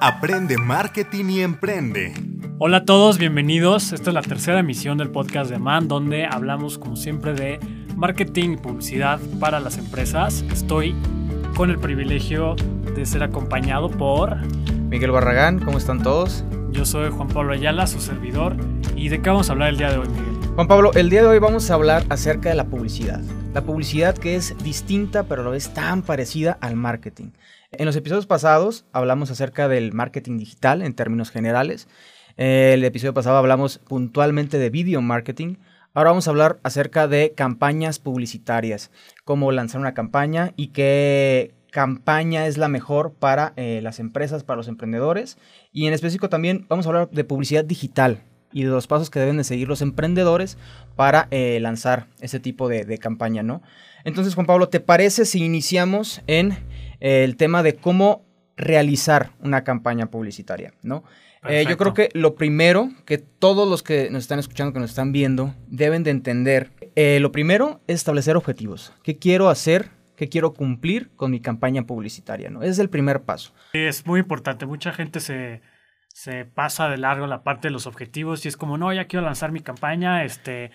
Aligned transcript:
Aprende 0.00 0.58
marketing 0.58 1.24
y 1.28 1.40
emprende. 1.40 2.14
Hola 2.58 2.78
a 2.78 2.84
todos, 2.84 3.18
bienvenidos. 3.18 3.92
Esta 3.92 4.10
es 4.10 4.14
la 4.14 4.22
tercera 4.22 4.60
emisión 4.60 4.96
del 4.96 5.10
podcast 5.10 5.50
de 5.50 5.58
Man, 5.58 5.88
donde 5.88 6.24
hablamos 6.24 6.78
como 6.78 6.94
siempre 6.94 7.32
de 7.32 7.58
marketing 7.96 8.50
y 8.50 8.56
publicidad 8.58 9.18
para 9.40 9.58
las 9.58 9.76
empresas. 9.76 10.44
Estoy 10.52 10.94
con 11.56 11.70
el 11.70 11.80
privilegio 11.80 12.54
de 12.94 13.04
ser 13.06 13.24
acompañado 13.24 13.90
por 13.90 14.36
Miguel 14.88 15.10
Barragán, 15.10 15.58
¿cómo 15.58 15.78
están 15.78 16.00
todos? 16.00 16.44
Yo 16.70 16.84
soy 16.84 17.10
Juan 17.10 17.26
Pablo 17.26 17.52
Ayala, 17.52 17.88
su 17.88 18.00
servidor. 18.00 18.56
¿Y 18.94 19.08
de 19.08 19.20
qué 19.20 19.30
vamos 19.30 19.48
a 19.48 19.52
hablar 19.52 19.70
el 19.70 19.78
día 19.78 19.90
de 19.90 19.98
hoy, 19.98 20.08
Miguel? 20.08 20.38
Juan 20.54 20.68
Pablo, 20.68 20.92
el 20.94 21.10
día 21.10 21.22
de 21.22 21.28
hoy 21.28 21.38
vamos 21.40 21.72
a 21.72 21.74
hablar 21.74 22.04
acerca 22.08 22.50
de 22.50 22.54
la 22.54 22.66
publicidad. 22.66 23.20
La 23.52 23.62
publicidad 23.62 24.16
que 24.16 24.36
es 24.36 24.56
distinta 24.62 25.24
pero 25.24 25.42
a 25.42 25.44
la 25.46 25.50
vez 25.50 25.74
tan 25.74 26.02
parecida 26.02 26.56
al 26.60 26.76
marketing. 26.76 27.30
En 27.70 27.84
los 27.84 27.96
episodios 27.96 28.26
pasados 28.26 28.86
hablamos 28.92 29.30
acerca 29.30 29.68
del 29.68 29.92
marketing 29.92 30.38
digital 30.38 30.80
en 30.80 30.94
términos 30.94 31.30
generales. 31.30 31.86
El 32.38 32.82
episodio 32.82 33.12
pasado 33.12 33.36
hablamos 33.36 33.76
puntualmente 33.76 34.58
de 34.58 34.70
video 34.70 35.02
marketing. 35.02 35.56
Ahora 35.92 36.10
vamos 36.10 36.26
a 36.26 36.30
hablar 36.30 36.60
acerca 36.62 37.08
de 37.08 37.34
campañas 37.36 37.98
publicitarias, 37.98 38.90
cómo 39.24 39.52
lanzar 39.52 39.82
una 39.82 39.92
campaña 39.92 40.54
y 40.56 40.68
qué 40.68 41.52
campaña 41.70 42.46
es 42.46 42.56
la 42.56 42.68
mejor 42.68 43.12
para 43.12 43.52
eh, 43.56 43.80
las 43.82 43.98
empresas, 43.98 44.44
para 44.44 44.56
los 44.56 44.68
emprendedores. 44.68 45.36
Y 45.70 45.86
en 45.88 45.92
específico 45.92 46.30
también 46.30 46.64
vamos 46.70 46.86
a 46.86 46.88
hablar 46.88 47.10
de 47.10 47.24
publicidad 47.24 47.66
digital, 47.66 48.22
y 48.52 48.62
de 48.62 48.70
los 48.70 48.86
pasos 48.86 49.10
que 49.10 49.20
deben 49.20 49.36
de 49.36 49.44
seguir 49.44 49.68
los 49.68 49.82
emprendedores 49.82 50.56
para 50.96 51.28
eh, 51.30 51.58
lanzar 51.60 52.06
ese 52.20 52.40
tipo 52.40 52.68
de, 52.68 52.98
campaña, 52.98 53.42
¿no? 53.42 53.62
Entonces, 54.04 54.34
Juan 54.34 54.46
Pablo, 54.46 54.68
¿te 54.68 54.80
parece 54.80 55.24
si 55.24 55.44
iniciamos 55.44 56.22
en 56.26 56.52
eh, 57.00 57.24
el 57.24 57.36
tema 57.36 57.62
de 57.62 57.74
cómo 57.74 58.24
realizar 58.56 59.32
una 59.40 59.64
campaña 59.64 60.10
publicitaria, 60.10 60.72
¿no? 60.82 61.04
Eh, 61.48 61.64
yo 61.68 61.76
creo 61.76 61.94
que 61.94 62.08
lo 62.14 62.34
primero 62.34 62.90
que 63.06 63.18
todos 63.18 63.68
los 63.68 63.84
que 63.84 64.10
nos 64.10 64.24
están 64.24 64.40
escuchando, 64.40 64.72
que 64.72 64.80
nos 64.80 64.90
están 64.90 65.12
viendo, 65.12 65.54
deben 65.68 66.02
de 66.02 66.10
entender, 66.10 66.72
lo 67.20 67.30
primero 67.30 67.80
es 67.86 67.96
establecer 67.96 68.36
objetivos. 68.36 68.92
¿Qué 69.04 69.18
quiero 69.18 69.48
hacer? 69.48 69.90
¿Qué 70.16 70.28
quiero 70.28 70.52
cumplir 70.52 71.10
con 71.14 71.30
mi 71.30 71.38
campaña 71.38 71.86
publicitaria? 71.86 72.50
¿no? 72.50 72.62
Ese 72.62 72.72
es 72.72 72.78
el 72.80 72.90
primer 72.90 73.22
paso. 73.22 73.52
Es 73.72 74.04
muy 74.04 74.18
importante. 74.18 74.66
Mucha 74.66 74.92
gente 74.92 75.20
se, 75.20 75.62
se 76.18 76.44
pasa 76.44 76.88
de 76.88 76.98
largo 76.98 77.28
la 77.28 77.44
parte 77.44 77.68
de 77.68 77.72
los 77.72 77.86
objetivos 77.86 78.44
y 78.44 78.48
es 78.48 78.56
como, 78.56 78.76
no, 78.76 78.92
ya 78.92 79.04
quiero 79.04 79.24
lanzar 79.24 79.52
mi 79.52 79.60
campaña, 79.60 80.24
este, 80.24 80.72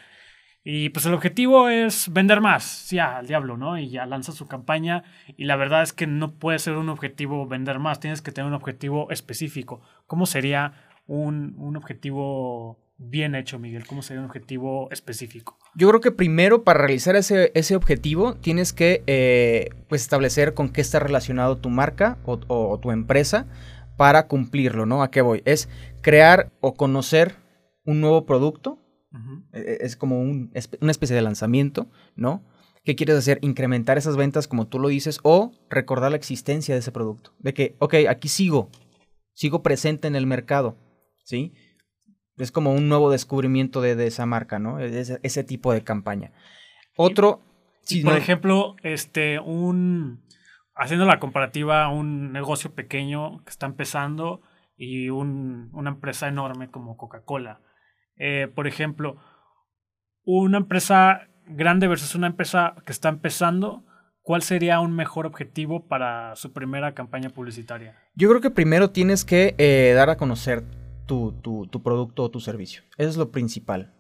y 0.63 0.87
pues 0.87 1.05
el 1.05 1.13
objetivo 1.13 1.67
es 1.67 2.13
vender 2.13 2.39
más, 2.39 2.89
ya, 2.89 3.17
al 3.17 3.27
diablo, 3.27 3.57
¿no? 3.57 3.77
Y 3.77 3.89
ya 3.89 4.05
lanza 4.05 4.31
su 4.31 4.47
campaña 4.47 5.03
y 5.35 5.43
la 5.43 5.57
verdad 5.57 5.83
es 5.83 5.91
que 5.91 6.07
no 6.07 6.35
puede 6.35 6.59
ser 6.59 6.75
un 6.77 6.87
objetivo 6.87 7.45
vender 7.45 7.79
más, 7.79 7.99
tienes 7.99 8.21
que 8.21 8.31
tener 8.31 8.47
un 8.47 8.53
objetivo 8.53 9.11
específico. 9.11 9.81
¿Cómo 10.07 10.27
sería 10.27 10.75
un, 11.07 11.55
un 11.57 11.75
objetivo 11.75 12.79
bien 12.97 13.35
hecho, 13.35 13.59
Miguel? 13.59 13.85
¿Cómo 13.85 14.01
sería 14.01 14.21
un 14.21 14.27
objetivo 14.27 14.87
específico? 14.91 15.59
Yo 15.75 15.89
creo 15.89 15.99
que 15.99 16.11
primero 16.13 16.63
para 16.63 16.79
realizar 16.79 17.17
ese, 17.17 17.51
ese 17.53 17.75
objetivo 17.75 18.35
tienes 18.35 18.71
que 18.71 19.03
eh, 19.07 19.71
pues 19.89 20.03
establecer 20.03 20.53
con 20.53 20.69
qué 20.69 20.79
está 20.79 20.99
relacionado 20.99 21.57
tu 21.57 21.69
marca 21.69 22.17
o, 22.23 22.39
o 22.47 22.79
tu 22.79 22.91
empresa 22.91 23.45
para 23.97 24.27
cumplirlo, 24.27 24.85
¿no? 24.85 25.03
¿A 25.03 25.11
qué 25.11 25.21
voy? 25.21 25.41
Es 25.45 25.69
crear 26.01 26.51
o 26.61 26.73
conocer 26.73 27.35
un 27.85 28.01
nuevo 28.01 28.25
producto. 28.25 28.79
E, 29.53 29.59
e, 29.59 29.77
es 29.81 29.95
como 29.95 30.19
una 30.19 30.91
especie 30.91 31.15
de 31.15 31.21
lanzamiento, 31.21 31.87
¿no? 32.15 32.43
¿Qué 32.83 32.95
quieres 32.95 33.15
hacer? 33.15 33.39
Incrementar 33.41 33.97
esas 33.97 34.17
ventas 34.17 34.47
como 34.47 34.67
tú 34.67 34.79
lo 34.79 34.89
dices 34.89 35.19
o 35.23 35.51
recordar 35.69 36.11
la 36.11 36.17
existencia 36.17 36.75
de 36.75 36.79
ese 36.79 36.91
producto. 36.91 37.33
De 37.39 37.53
que, 37.53 37.75
ok, 37.79 37.95
aquí 38.09 38.27
sigo, 38.27 38.69
sigo 39.33 39.63
presente 39.63 40.07
en 40.07 40.15
el 40.15 40.25
mercado, 40.25 40.77
¿sí? 41.23 41.53
Es 42.37 42.51
como 42.51 42.73
un 42.73 42.89
nuevo 42.89 43.11
descubrimiento 43.11 43.79
de, 43.81 44.05
esa 44.05 44.25
marca, 44.25 44.59
¿no? 44.59 44.79
Ese, 44.79 45.19
ese, 45.23 45.43
tipo 45.43 45.71
de 45.71 45.83
campaña. 45.83 46.33
Otro... 46.97 47.41
por 48.03 48.17
ejemplo, 48.17 48.75
este, 48.83 49.39
un, 49.39 50.23
haciendo 50.75 51.05
la 51.05 51.19
comparativa 51.19 51.83
a 51.83 51.89
un 51.89 52.31
negocio 52.31 52.73
pequeño 52.73 53.43
que 53.43 53.49
está 53.49 53.65
empezando 53.65 54.41
y 54.75 55.09
una 55.09 55.89
empresa 55.89 56.27
enorme 56.27 56.69
como 56.69 56.97
Coca-Cola. 56.97 57.61
Eh, 58.17 58.47
por 58.53 58.67
ejemplo, 58.67 59.17
una 60.23 60.57
empresa 60.57 61.27
grande 61.45 61.87
versus 61.87 62.15
una 62.15 62.27
empresa 62.27 62.75
que 62.85 62.91
está 62.91 63.09
empezando, 63.09 63.83
¿cuál 64.21 64.41
sería 64.41 64.79
un 64.79 64.95
mejor 64.95 65.25
objetivo 65.25 65.87
para 65.87 66.35
su 66.35 66.53
primera 66.53 66.93
campaña 66.93 67.29
publicitaria? 67.29 67.97
Yo 68.15 68.29
creo 68.29 68.41
que 68.41 68.51
primero 68.51 68.89
tienes 68.89 69.25
que 69.25 69.55
eh, 69.57 69.93
dar 69.95 70.09
a 70.09 70.17
conocer 70.17 70.63
tu, 71.05 71.33
tu, 71.41 71.67
tu, 71.67 71.83
producto 71.83 72.23
o 72.23 72.31
tu 72.31 72.39
servicio. 72.39 72.83
Eso 72.97 73.09
es 73.09 73.17
lo 73.17 73.31
principal 73.31 73.93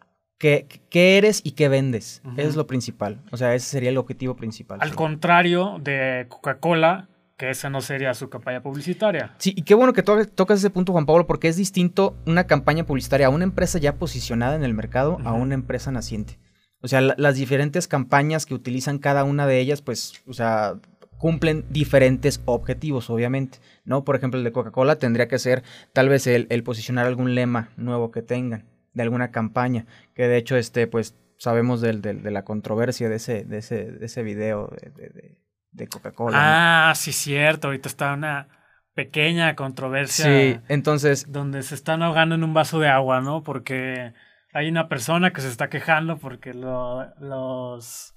qué, 0.89 1.17
eres 1.17 1.41
y 1.43 1.51
qué 1.51 1.69
vendes. 1.69 2.21
es 2.37 2.55
lo 2.55 2.67
principal. 2.67 3.21
O 3.31 3.37
sea, 3.37 3.55
ese 3.55 3.67
sería 3.67 3.89
el 3.89 3.97
objetivo 3.97 4.35
principal. 4.35 4.79
Al 4.81 4.93
contrario 4.93 5.77
de 5.81 6.25
Coca-Cola, 6.27 7.07
que 7.37 7.49
esa 7.49 7.69
no 7.69 7.81
sería 7.81 8.13
su 8.13 8.29
campaña 8.29 8.61
publicitaria. 8.61 9.33
Sí, 9.37 9.53
y 9.55 9.63
qué 9.63 9.73
bueno 9.73 9.93
que 9.93 10.03
tocas 10.03 10.59
ese 10.59 10.69
punto, 10.69 10.91
Juan 10.91 11.05
Pablo, 11.05 11.27
porque 11.27 11.47
es 11.47 11.55
distinto 11.55 12.15
una 12.25 12.45
campaña 12.45 12.85
publicitaria 12.85 13.27
a 13.27 13.29
una 13.29 13.45
empresa 13.45 13.79
ya 13.79 13.95
posicionada 13.95 14.55
en 14.55 14.63
el 14.63 14.73
mercado 14.73 15.17
a 15.23 15.33
una 15.33 15.53
empresa 15.53 15.91
naciente. 15.91 16.39
O 16.81 16.89
sea, 16.89 16.99
las 16.99 17.35
diferentes 17.35 17.87
campañas 17.87 18.45
que 18.45 18.53
utilizan 18.53 18.99
cada 18.99 19.23
una 19.23 19.47
de 19.47 19.59
ellas, 19.59 19.81
pues, 19.81 20.21
o 20.27 20.33
sea, 20.33 20.75
cumplen 21.17 21.63
diferentes 21.69 22.41
objetivos, 22.43 23.09
obviamente, 23.09 23.59
¿no? 23.85 24.03
Por 24.03 24.17
ejemplo, 24.17 24.37
el 24.37 24.43
de 24.43 24.51
Coca-Cola 24.51 24.97
tendría 24.97 25.29
que 25.29 25.39
ser 25.39 25.63
tal 25.93 26.09
vez 26.09 26.27
el 26.27 26.63
posicionar 26.63 27.05
algún 27.05 27.33
lema 27.33 27.69
nuevo 27.77 28.11
que 28.11 28.21
tengan 28.21 28.72
de 28.93 29.03
alguna 29.03 29.31
campaña, 29.31 29.85
que 30.13 30.27
de 30.27 30.37
hecho, 30.37 30.55
este, 30.55 30.87
pues, 30.87 31.15
sabemos 31.37 31.81
del, 31.81 32.01
de 32.01 32.31
la 32.31 32.43
controversia 32.43 33.09
de 33.09 33.15
ese, 33.15 33.43
de 33.43 33.57
ese, 33.57 33.91
de 33.91 34.05
ese 34.05 34.23
video 34.23 34.67
de, 34.95 35.37
de, 35.71 35.87
Coca-Cola. 35.87 36.89
Ah, 36.89 36.95
sí, 36.95 37.11
cierto, 37.11 37.67
ahorita 37.67 37.89
está 37.89 38.13
una 38.13 38.47
pequeña 38.93 39.55
controversia. 39.55 40.25
Sí, 40.25 40.59
entonces... 40.69 41.31
Donde 41.31 41.63
se 41.63 41.75
están 41.75 42.03
ahogando 42.03 42.35
en 42.35 42.43
un 42.43 42.53
vaso 42.53 42.79
de 42.79 42.87
agua, 42.87 43.21
¿no? 43.21 43.43
Porque 43.43 44.13
hay 44.53 44.69
una 44.69 44.87
persona 44.87 45.33
que 45.33 45.41
se 45.41 45.49
está 45.49 45.69
quejando 45.69 46.17
porque 46.17 46.53
los 46.53 48.13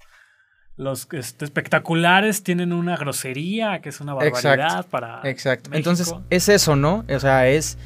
los 0.75 1.07
este, 1.11 1.43
espectaculares 1.43 2.43
tienen 2.43 2.71
una 2.71 2.95
grosería 2.95 3.81
que 3.81 3.89
es 3.89 3.99
una 3.99 4.13
barbaridad 4.13 4.85
para 4.85 5.21
exacto 5.23 5.71
entonces 5.73 6.13
es 6.29 6.49
eso 6.49 6.75
no 6.75 7.03
o 7.09 7.19
sea 7.19 7.47
es 7.47 7.79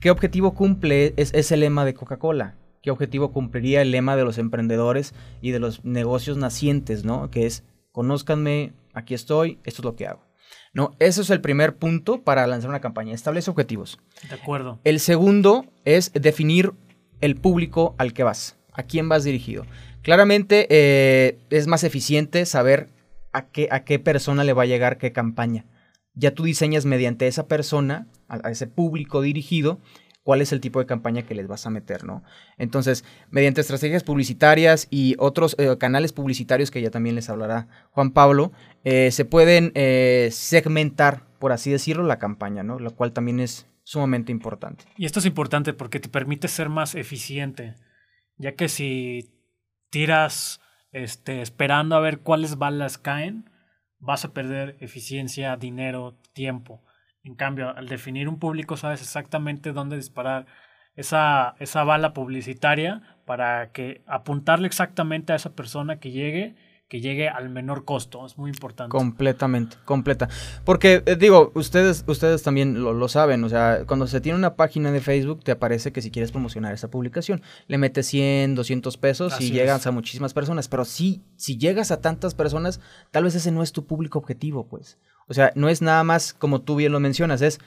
¿Qué 0.00 0.10
objetivo 0.10 0.54
cumple 0.54 1.14
ese 1.16 1.56
lema 1.56 1.84
de 1.84 1.94
Coca-Cola? 1.94 2.54
¿Qué 2.82 2.90
objetivo 2.90 3.32
cumpliría 3.32 3.80
el 3.80 3.90
lema 3.90 4.14
de 4.14 4.24
los 4.24 4.36
emprendedores 4.36 5.14
y 5.40 5.52
de 5.52 5.58
los 5.58 5.84
negocios 5.84 6.36
nacientes, 6.36 7.04
¿no? 7.04 7.30
Que 7.30 7.46
es, 7.46 7.64
conózcanme, 7.92 8.74
aquí 8.92 9.14
estoy, 9.14 9.58
esto 9.64 9.80
es 9.80 9.84
lo 9.84 9.96
que 9.96 10.06
hago. 10.06 10.20
¿No? 10.74 10.94
Ese 10.98 11.22
es 11.22 11.30
el 11.30 11.40
primer 11.40 11.76
punto 11.76 12.22
para 12.22 12.46
lanzar 12.46 12.68
una 12.68 12.80
campaña. 12.80 13.14
Establece 13.14 13.50
objetivos. 13.50 13.98
De 14.28 14.34
acuerdo. 14.34 14.78
El 14.84 15.00
segundo 15.00 15.64
es 15.86 16.12
definir 16.12 16.72
el 17.20 17.34
público 17.34 17.94
al 17.96 18.12
que 18.12 18.22
vas, 18.22 18.58
a 18.72 18.82
quién 18.82 19.08
vas 19.08 19.24
dirigido. 19.24 19.64
Claramente 20.02 20.66
eh, 20.68 21.38
es 21.48 21.66
más 21.66 21.82
eficiente 21.82 22.44
saber 22.44 22.90
a 23.32 23.46
qué, 23.46 23.68
a 23.70 23.84
qué 23.84 23.98
persona 23.98 24.44
le 24.44 24.52
va 24.52 24.64
a 24.64 24.66
llegar 24.66 24.98
qué 24.98 25.12
campaña 25.12 25.64
ya 26.16 26.32
tú 26.32 26.44
diseñas 26.44 26.84
mediante 26.84 27.28
esa 27.28 27.46
persona, 27.46 28.08
a, 28.28 28.50
ese 28.50 28.66
público 28.66 29.20
dirigido, 29.20 29.78
cuál 30.24 30.40
es 30.40 30.50
el 30.50 30.60
tipo 30.60 30.80
de 30.80 30.86
campaña 30.86 31.22
que 31.22 31.36
les 31.36 31.46
vas 31.46 31.66
a 31.66 31.70
meter, 31.70 32.02
¿no? 32.02 32.24
Entonces, 32.58 33.04
mediante 33.30 33.60
estrategias 33.60 34.02
publicitarias 34.02 34.88
y 34.90 35.14
otros 35.18 35.54
eh, 35.58 35.76
canales 35.78 36.12
publicitarios 36.12 36.72
que 36.72 36.82
ya 36.82 36.90
también 36.90 37.14
les 37.14 37.30
hablará 37.30 37.68
Juan 37.92 38.10
Pablo, 38.10 38.50
eh, 38.82 39.12
se 39.12 39.24
pueden 39.24 39.70
eh, 39.76 40.30
segmentar, 40.32 41.22
por 41.38 41.52
así 41.52 41.70
decirlo, 41.70 42.02
la 42.02 42.18
campaña, 42.18 42.64
¿no? 42.64 42.80
Lo 42.80 42.96
cual 42.96 43.12
también 43.12 43.38
es 43.38 43.68
sumamente 43.84 44.32
importante. 44.32 44.84
Y 44.96 45.06
esto 45.06 45.20
es 45.20 45.26
importante 45.26 45.72
porque 45.72 46.00
te 46.00 46.08
permite 46.08 46.48
ser 46.48 46.70
más 46.70 46.96
eficiente, 46.96 47.76
ya 48.36 48.56
que 48.56 48.68
si 48.68 49.30
tiras 49.90 50.60
este, 50.90 51.40
esperando 51.40 51.94
a 51.94 52.00
ver 52.00 52.18
cuáles 52.20 52.56
balas 52.56 52.98
caen, 52.98 53.48
vas 54.06 54.24
a 54.24 54.32
perder 54.32 54.76
eficiencia, 54.80 55.56
dinero, 55.56 56.16
tiempo. 56.32 56.82
En 57.22 57.34
cambio, 57.34 57.76
al 57.76 57.88
definir 57.88 58.28
un 58.28 58.38
público, 58.38 58.76
sabes 58.76 59.02
exactamente 59.02 59.72
dónde 59.72 59.96
disparar 59.96 60.46
esa, 60.94 61.56
esa 61.58 61.84
bala 61.84 62.14
publicitaria 62.14 63.02
para 63.26 63.72
que 63.72 64.02
apuntarle 64.06 64.66
exactamente 64.66 65.32
a 65.32 65.36
esa 65.36 65.54
persona 65.54 65.98
que 65.98 66.12
llegue 66.12 66.54
que 66.88 67.00
llegue 67.00 67.28
al 67.28 67.48
menor 67.48 67.84
costo. 67.84 68.24
Es 68.24 68.38
muy 68.38 68.50
importante. 68.50 68.90
Completamente, 68.90 69.76
completa. 69.84 70.28
Porque, 70.64 71.02
eh, 71.06 71.16
digo, 71.16 71.50
ustedes, 71.54 72.04
ustedes 72.06 72.42
también 72.42 72.82
lo, 72.82 73.08
saben. 73.08 73.42
O 73.44 73.48
sea, 73.48 73.84
cuando 73.86 74.06
se 74.06 74.20
tiene 74.20 74.38
una 74.38 74.54
página 74.54 74.92
de 74.92 75.00
Facebook, 75.00 75.42
te 75.42 75.52
aparece 75.52 75.92
que 75.92 76.02
si 76.02 76.10
quieres 76.10 76.30
promocionar 76.30 76.72
esa 76.72 76.90
publicación, 76.90 77.42
le 77.66 77.78
metes 77.78 78.06
100, 78.06 78.54
200 78.54 78.96
pesos 78.98 79.40
y 79.40 79.50
llegas 79.50 79.86
a 79.86 79.90
muchísimas 79.90 80.32
personas. 80.32 80.68
Pero 80.68 80.84
sí, 80.84 81.24
si 81.36 81.58
llegas 81.58 81.90
a 81.90 82.00
tantas 82.00 82.34
personas, 82.34 82.80
tal 83.10 83.24
vez 83.24 83.34
ese 83.34 83.50
no 83.50 83.62
es 83.62 83.72
tu 83.72 83.86
público 83.86 84.18
objetivo, 84.18 84.68
pues. 84.68 84.98
O 85.28 85.34
sea, 85.34 85.52
no 85.56 85.68
es 85.68 85.82
nada 85.82 86.04
más 86.04 86.34
como 86.34 86.62
tú 86.62 86.76
bien 86.76 86.92
lo 86.92 87.00
mencionas, 87.00 87.42
es 87.42 87.58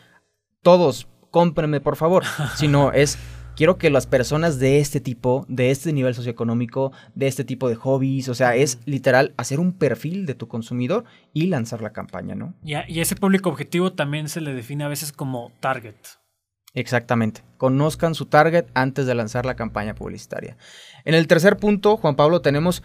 todos, 0.62 1.08
cómprenme 1.30 1.82
por 1.82 1.98
favor, 1.98 2.24
sino 2.56 2.94
es 2.94 3.18
quiero 3.60 3.78
que 3.78 3.90
las 3.90 4.08
personas 4.08 4.58
de 4.58 4.80
este 4.80 5.02
tipo, 5.02 5.46
de 5.50 5.70
este 5.70 5.92
nivel 5.92 6.16
socioeconómico, 6.16 6.94
de 7.14 7.28
este 7.28 7.44
tipo 7.44 7.68
de 7.68 7.76
hobbies, 7.76 8.30
o 8.30 8.34
sea, 8.34 8.56
es 8.56 8.80
literal 8.86 9.34
hacer 9.36 9.60
un 9.60 9.74
perfil 9.74 10.26
de 10.26 10.34
tu 10.34 10.48
consumidor 10.48 11.04
y 11.34 11.48
lanzar 11.48 11.82
la 11.82 11.92
campaña, 11.92 12.36
¿no? 12.36 12.54
Y, 12.64 12.76
a- 12.76 12.86
y 12.90 13.02
ese 13.02 13.18
público 13.18 13.50
objetivo 13.50 13.92
también 13.92 14.30
se 14.30 14.40
le 14.40 14.54
define 14.54 14.86
a 14.86 14.88
veces 14.88 15.12
como 15.12 15.52
target. 15.60 15.96
Exactamente. 16.74 17.42
Conozcan 17.58 18.16
su 18.16 18.28
target 18.28 18.68
antes 18.76 19.06
de 19.06 19.16
lanzar 19.16 19.46
la 19.46 19.56
campaña 19.58 19.94
publicitaria. 19.94 20.56
En 21.04 21.14
el 21.14 21.28
tercer 21.28 21.58
punto, 21.58 21.98
Juan 21.98 22.16
Pablo, 22.16 22.42
tenemos 22.42 22.82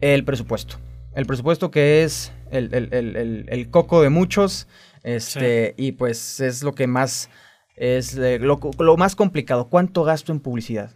el 0.00 0.24
presupuesto. 0.24 0.76
El 1.14 1.26
presupuesto 1.26 1.70
que 1.70 2.02
es 2.02 2.32
el, 2.50 2.72
el- 2.74 2.88
el- 2.94 3.16
el- 3.16 3.46
el 3.48 3.70
coco 3.70 4.00
de 4.00 4.08
muchos. 4.08 4.68
Este, 5.02 5.74
Y 5.76 5.92
pues 5.92 6.40
es 6.40 6.62
lo 6.62 6.74
que 6.74 6.86
más 6.86 7.28
es 7.76 8.16
eh, 8.16 8.38
lo, 8.38 8.60
lo 8.78 8.96
más 8.96 9.16
complicado. 9.16 9.68
¿Cuánto 9.68 10.04
gasto 10.04 10.32
en 10.32 10.40
publicidad? 10.40 10.90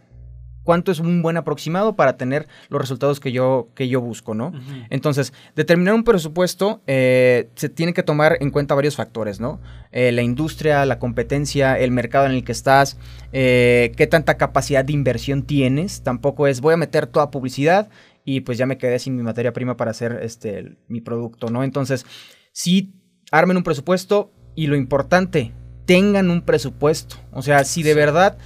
¿Cuánto 0.63 0.91
es 0.91 0.99
un 0.99 1.23
buen 1.23 1.35
aproximado 1.35 1.95
para 1.95 2.15
tener 2.15 2.47
los 2.69 2.79
resultados 2.79 3.19
que 3.19 3.31
yo, 3.31 3.69
que 3.73 3.87
yo 3.87 4.01
busco, 4.01 4.35
no? 4.35 4.51
Entonces, 4.91 5.33
determinar 5.55 5.95
un 5.95 6.03
presupuesto 6.03 6.83
eh, 6.85 7.49
se 7.55 7.69
tiene 7.69 7.93
que 7.93 8.03
tomar 8.03 8.37
en 8.39 8.51
cuenta 8.51 8.75
varios 8.75 8.95
factores, 8.95 9.39
¿no? 9.39 9.59
Eh, 9.91 10.11
la 10.11 10.21
industria, 10.21 10.85
la 10.85 10.99
competencia, 10.99 11.79
el 11.79 11.89
mercado 11.89 12.27
en 12.27 12.33
el 12.33 12.43
que 12.43 12.51
estás, 12.51 12.97
eh, 13.31 13.93
qué 13.97 14.05
tanta 14.05 14.37
capacidad 14.37 14.85
de 14.85 14.93
inversión 14.93 15.41
tienes. 15.43 16.03
Tampoco 16.03 16.45
es 16.45 16.61
voy 16.61 16.75
a 16.75 16.77
meter 16.77 17.07
toda 17.07 17.31
publicidad 17.31 17.89
y 18.23 18.41
pues 18.41 18.59
ya 18.59 18.67
me 18.67 18.77
quedé 18.77 18.99
sin 18.99 19.15
mi 19.15 19.23
materia 19.23 19.53
prima 19.53 19.75
para 19.75 19.89
hacer 19.91 20.19
este, 20.21 20.59
el- 20.59 20.77
mi 20.87 21.01
producto, 21.01 21.49
¿no? 21.49 21.63
Entonces, 21.63 22.05
sí, 22.51 22.93
armen 23.31 23.57
un 23.57 23.63
presupuesto 23.63 24.31
y 24.53 24.67
lo 24.67 24.75
importante, 24.75 25.51
tengan 25.89 26.29
un 26.29 26.43
presupuesto. 26.43 27.15
O 27.31 27.41
sea, 27.41 27.63
si 27.63 27.81
de 27.81 27.95
verdad 27.95 28.37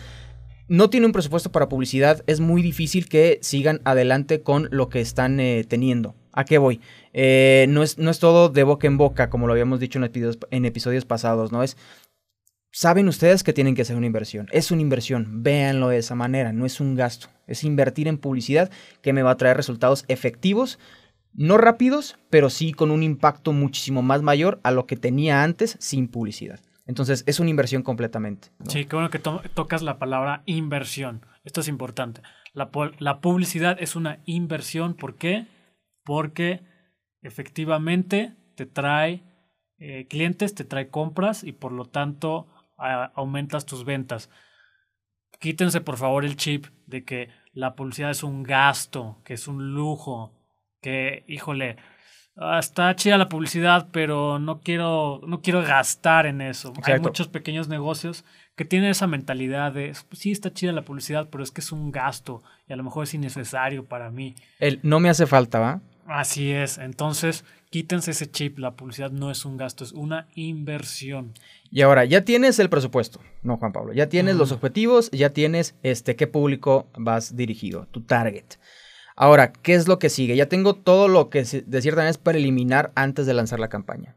no 0.70 0.90
tiene 0.90 1.08
un 1.08 1.12
presupuesto 1.12 1.52
para 1.52 1.68
publicidad, 1.68 2.24
es 2.26 2.40
muy 2.40 2.62
difícil 2.62 3.10
que 3.10 3.40
sigan 3.42 3.82
adelante 3.84 4.42
con 4.42 4.70
lo 4.72 4.88
que 4.88 5.02
están 5.02 5.42
eh, 5.42 5.66
teniendo. 5.68 6.16
¿A 6.32 6.46
qué 6.46 6.58
voy? 6.58 6.80
Eh, 7.12 7.66
no, 7.68 7.84
es, 7.84 7.98
no 7.98 8.12
es 8.12 8.20
todo 8.20 8.48
de 8.48 8.64
boca 8.64 8.88
en 8.88 8.96
boca, 8.96 9.30
como 9.30 9.46
lo 9.46 9.52
habíamos 9.52 9.82
dicho 9.82 10.00
en 10.00 10.06
episodios, 10.06 10.40
en 10.52 10.64
episodios 10.64 11.04
pasados, 11.04 11.52
¿no? 11.52 11.64
Es, 11.64 11.76
saben 12.72 13.10
ustedes 13.10 13.44
que 13.44 13.52
tienen 13.52 13.76
que 13.76 13.82
hacer 13.82 13.98
una 13.98 14.06
inversión. 14.08 14.48
Es 14.54 14.72
una 14.72 14.82
inversión, 14.82 15.44
véanlo 15.44 15.90
de 15.90 15.98
esa 15.98 16.16
manera, 16.16 16.54
no 16.54 16.66
es 16.66 16.80
un 16.80 16.96
gasto. 16.96 17.28
Es 17.46 17.66
invertir 17.66 18.08
en 18.08 18.20
publicidad 18.20 18.72
que 19.02 19.12
me 19.12 19.22
va 19.22 19.32
a 19.32 19.38
traer 19.38 19.58
resultados 19.58 20.06
efectivos, 20.08 20.80
no 21.34 21.58
rápidos, 21.58 22.18
pero 22.30 22.50
sí 22.50 22.72
con 22.72 22.90
un 22.90 23.04
impacto 23.04 23.52
muchísimo 23.52 24.02
más 24.02 24.22
mayor 24.22 24.62
a 24.64 24.72
lo 24.72 24.86
que 24.86 24.96
tenía 24.96 25.44
antes 25.44 25.76
sin 25.82 26.08
publicidad. 26.08 26.62
Entonces, 26.86 27.24
es 27.28 27.40
una 27.40 27.50
inversión 27.50 27.82
completamente. 27.82 28.50
Sí, 28.68 28.86
qué 28.86 28.96
bueno 28.96 29.10
que 29.10 29.20
to- 29.20 29.42
tocas 29.54 29.82
la 29.82 30.00
palabra 30.00 30.44
inversión. 30.46 31.26
Esto 31.44 31.62
es 31.62 31.68
importante. 31.68 32.22
La, 32.54 32.70
la 33.00 33.22
publicidad 33.22 33.78
es 33.80 33.96
una 33.96 34.20
inversión. 34.26 34.94
¿Por 34.96 35.16
qué? 35.16 35.48
Porque 36.04 36.62
efectivamente 37.22 38.36
te 38.56 38.66
trae 38.66 39.24
eh, 39.78 40.08
clientes, 40.08 40.54
te 40.56 40.66
trae 40.66 40.90
compras 40.90 41.44
y 41.44 41.52
por 41.54 41.72
lo 41.72 41.86
tanto 41.86 42.48
aumentas 43.16 43.66
tus 43.66 43.86
ventas. 43.86 44.30
Quítense 45.40 45.82
por 45.82 45.98
favor 45.98 46.26
el 46.26 46.36
chip 46.36 46.68
de 46.86 47.04
que 47.04 47.30
la 47.54 47.76
publicidad 47.76 48.12
es 48.12 48.24
un 48.24 48.44
gasto, 48.44 49.22
que 49.24 49.34
es 49.34 49.48
un 49.48 49.74
lujo, 49.74 50.34
que, 50.82 51.24
híjole, 51.28 51.78
ah, 52.38 52.60
está 52.60 52.96
chida 52.96 53.18
la 53.18 53.30
publicidad, 53.30 53.88
pero 53.92 54.40
no 54.40 54.60
quiero, 54.62 55.22
no 55.28 55.42
quiero 55.42 55.62
gastar 55.62 56.26
en 56.26 56.42
eso. 56.42 56.74
Hay 56.84 57.00
muchos 57.00 57.28
pequeños 57.28 57.68
negocios 57.68 58.26
que 58.56 58.66
tienen 58.66 58.92
esa 58.92 59.08
mentalidad 59.08 59.72
de, 59.72 59.94
pues 60.10 60.20
sí, 60.20 60.32
está 60.32 60.54
chida 60.54 60.72
la 60.72 60.86
publicidad, 60.86 61.28
pero 61.32 61.44
es 61.44 61.52
que 61.52 61.62
es 61.62 61.72
un 61.72 61.92
gasto 61.92 62.44
y 62.68 62.74
a 62.74 62.76
lo 62.76 62.84
mejor 62.84 63.06
es 63.06 63.14
innecesario 63.14 63.86
para 63.86 64.12
mí. 64.12 64.36
El 64.60 64.80
no 64.84 65.00
me 65.00 65.10
hace 65.10 65.26
falta, 65.26 65.60
¿va? 65.60 65.82
Así 66.06 66.52
es, 66.52 66.78
entonces 66.78 67.46
quítense 67.70 68.12
ese 68.12 68.30
chip, 68.30 68.60
la 68.60 68.76
publicidad 68.76 69.10
no 69.10 69.32
es 69.32 69.46
un 69.46 69.58
gasto, 69.58 69.84
es 69.84 69.94
una 69.94 70.28
inversión. 70.36 71.34
Y 71.72 71.82
ahora, 71.82 72.06
ya 72.06 72.24
tienes 72.24 72.60
el 72.60 72.70
presupuesto, 72.70 73.20
no 73.42 73.58
Juan 73.58 73.72
Pablo, 73.72 73.94
ya 73.94 74.10
tienes 74.10 74.36
los 74.36 74.52
objetivos, 74.52 75.10
ya 75.10 75.32
tienes 75.32 75.76
este 75.82 76.16
qué 76.16 76.28
público 76.28 76.88
vas 76.96 77.36
dirigido, 77.36 77.88
tu 77.90 78.02
target. 78.02 78.46
Ahora, 79.16 79.54
¿qué 79.54 79.76
es 79.76 79.88
lo 79.88 80.00
que 80.00 80.10
sigue? 80.10 80.36
Ya 80.36 80.48
tengo 80.48 80.74
todo 80.74 81.08
lo 81.08 81.30
que 81.30 81.44
de 81.44 81.82
cierta 81.82 82.00
manera 82.00 82.10
es 82.10 82.18
para 82.18 82.38
eliminar 82.38 82.92
antes 82.96 83.26
de 83.26 83.34
lanzar 83.34 83.60
la 83.60 83.70
campaña. 83.70 84.16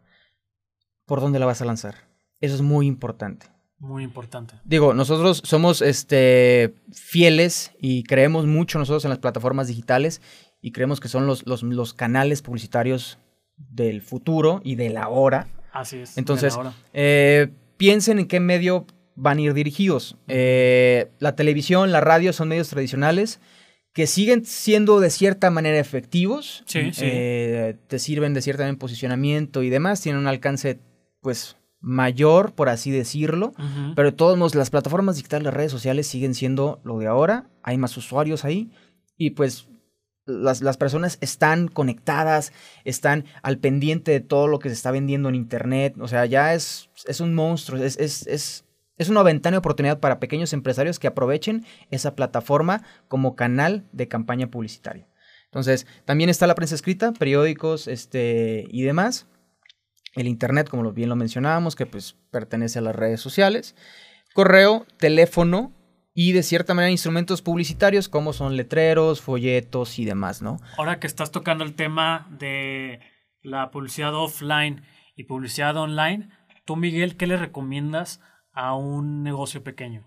¿Por 1.04 1.20
dónde 1.20 1.38
la 1.38 1.46
vas 1.46 1.62
a 1.62 1.64
lanzar? 1.64 2.08
Eso 2.40 2.54
es 2.54 2.62
muy 2.62 2.86
importante. 2.86 3.46
Muy 3.78 4.02
importante. 4.02 4.54
Digo, 4.64 4.94
nosotros 4.94 5.42
somos 5.44 5.82
este, 5.82 6.74
fieles 6.92 7.72
y 7.78 8.04
creemos 8.04 8.46
mucho 8.46 8.78
nosotros 8.78 9.04
en 9.04 9.10
las 9.10 9.18
plataformas 9.18 9.68
digitales 9.68 10.22
y 10.62 10.72
creemos 10.72 10.98
que 10.98 11.08
son 11.08 11.26
los, 11.26 11.46
los, 11.46 11.62
los 11.62 11.92
canales 11.92 12.40
publicitarios 12.40 13.18
del 13.56 14.00
futuro 14.00 14.62
y 14.64 14.76
del 14.76 14.96
ahora. 14.96 15.48
Así 15.72 15.98
es. 15.98 16.14
de 16.14 16.20
Entonces, 16.20 16.54
la 16.54 16.60
hora. 16.60 16.72
Eh, 16.94 17.48
piensen 17.76 18.18
en 18.18 18.28
qué 18.28 18.40
medio 18.40 18.86
van 19.14 19.38
a 19.38 19.42
ir 19.42 19.54
dirigidos. 19.54 20.16
Eh, 20.26 21.10
la 21.18 21.36
televisión, 21.36 21.92
la 21.92 22.00
radio 22.00 22.32
son 22.32 22.48
medios 22.48 22.68
tradicionales 22.68 23.40
que 23.96 24.06
siguen 24.06 24.44
siendo 24.44 25.00
de 25.00 25.08
cierta 25.08 25.50
manera 25.50 25.78
efectivos. 25.78 26.64
Sí, 26.66 26.92
sí. 26.92 27.00
Eh, 27.06 27.76
te 27.86 27.98
sirven 27.98 28.34
de 28.34 28.42
en 28.44 28.76
posicionamiento 28.76 29.62
y 29.62 29.70
demás. 29.70 30.02
Tienen 30.02 30.20
un 30.20 30.26
alcance, 30.26 30.78
pues, 31.22 31.56
mayor, 31.80 32.52
por 32.52 32.68
así 32.68 32.90
decirlo. 32.90 33.54
Pero 33.94 34.10
de 34.10 34.14
todos 34.14 34.36
modos, 34.36 34.54
las 34.54 34.68
plataformas 34.68 35.16
digitales, 35.16 35.46
las 35.46 35.54
redes 35.54 35.72
sociales 35.72 36.06
siguen 36.06 36.34
siendo 36.34 36.78
lo 36.84 36.98
de 36.98 37.06
ahora. 37.06 37.48
Hay 37.62 37.78
más 37.78 37.96
usuarios 37.96 38.44
ahí. 38.44 38.70
Y 39.16 39.30
pues 39.30 39.66
las, 40.26 40.60
las 40.60 40.76
personas 40.76 41.16
están 41.22 41.66
conectadas, 41.66 42.52
están 42.84 43.24
al 43.40 43.56
pendiente 43.56 44.10
de 44.10 44.20
todo 44.20 44.46
lo 44.46 44.58
que 44.58 44.68
se 44.68 44.74
está 44.74 44.90
vendiendo 44.90 45.30
en 45.30 45.36
Internet. 45.36 45.94
O 46.00 46.06
sea, 46.06 46.26
ya 46.26 46.52
es, 46.52 46.90
es 47.06 47.20
un 47.20 47.34
monstruo. 47.34 47.82
Es, 47.82 47.96
es, 47.96 48.26
es, 48.26 48.65
es 48.96 49.08
una 49.08 49.22
ventana 49.22 49.54
de 49.54 49.58
oportunidad 49.58 50.00
para 50.00 50.20
pequeños 50.20 50.52
empresarios 50.52 50.98
que 50.98 51.06
aprovechen 51.06 51.64
esa 51.90 52.14
plataforma 52.14 52.82
como 53.08 53.36
canal 53.36 53.84
de 53.92 54.08
campaña 54.08 54.50
publicitaria. 54.50 55.06
Entonces, 55.44 55.86
también 56.04 56.30
está 56.30 56.46
la 56.46 56.54
prensa 56.54 56.74
escrita, 56.74 57.12
periódicos 57.12 57.88
este, 57.88 58.66
y 58.68 58.82
demás. 58.82 59.26
El 60.14 60.26
Internet, 60.26 60.68
como 60.68 60.92
bien 60.92 61.08
lo 61.08 61.16
mencionábamos, 61.16 61.76
que 61.76 61.86
pues 61.86 62.16
pertenece 62.30 62.78
a 62.78 62.82
las 62.82 62.96
redes 62.96 63.20
sociales. 63.20 63.76
Correo, 64.34 64.86
teléfono 64.98 65.72
y 66.14 66.32
de 66.32 66.42
cierta 66.42 66.72
manera 66.72 66.90
instrumentos 66.90 67.42
publicitarios 67.42 68.08
como 68.08 68.32
son 68.32 68.56
letreros, 68.56 69.20
folletos 69.20 69.98
y 69.98 70.06
demás, 70.06 70.40
¿no? 70.40 70.58
Ahora 70.78 70.98
que 70.98 71.06
estás 71.06 71.30
tocando 71.30 71.62
el 71.62 71.74
tema 71.74 72.26
de 72.30 73.00
la 73.42 73.70
publicidad 73.70 74.14
offline 74.14 74.82
y 75.14 75.24
publicidad 75.24 75.76
online, 75.76 76.30
tú 76.64 76.76
Miguel, 76.76 77.16
¿qué 77.16 77.26
le 77.26 77.36
recomiendas 77.36 78.20
a 78.56 78.74
un 78.74 79.22
negocio 79.22 79.62
pequeño? 79.62 80.04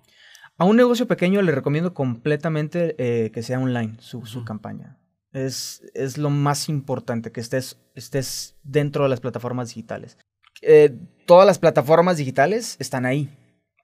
A 0.58 0.66
un 0.66 0.76
negocio 0.76 1.08
pequeño 1.08 1.42
le 1.42 1.54
recomiendo 1.54 1.94
completamente 1.94 2.96
eh, 2.98 3.32
que 3.32 3.44
sea 3.44 3.60
online 3.60 3.96
su, 4.00 4.26
su 4.26 4.44
campaña. 4.44 4.98
Es, 5.32 5.82
es 5.94 6.18
lo 6.18 6.30
más 6.30 6.68
importante, 6.68 7.32
que 7.32 7.40
estés, 7.40 7.80
estés 7.96 8.58
dentro 8.64 9.04
de 9.04 9.10
las 9.10 9.22
plataformas 9.22 9.70
digitales. 9.70 10.18
Eh, 10.62 10.98
todas 11.26 11.46
las 11.48 11.60
plataformas 11.60 12.18
digitales 12.18 12.76
están 12.80 13.06
ahí. 13.06 13.30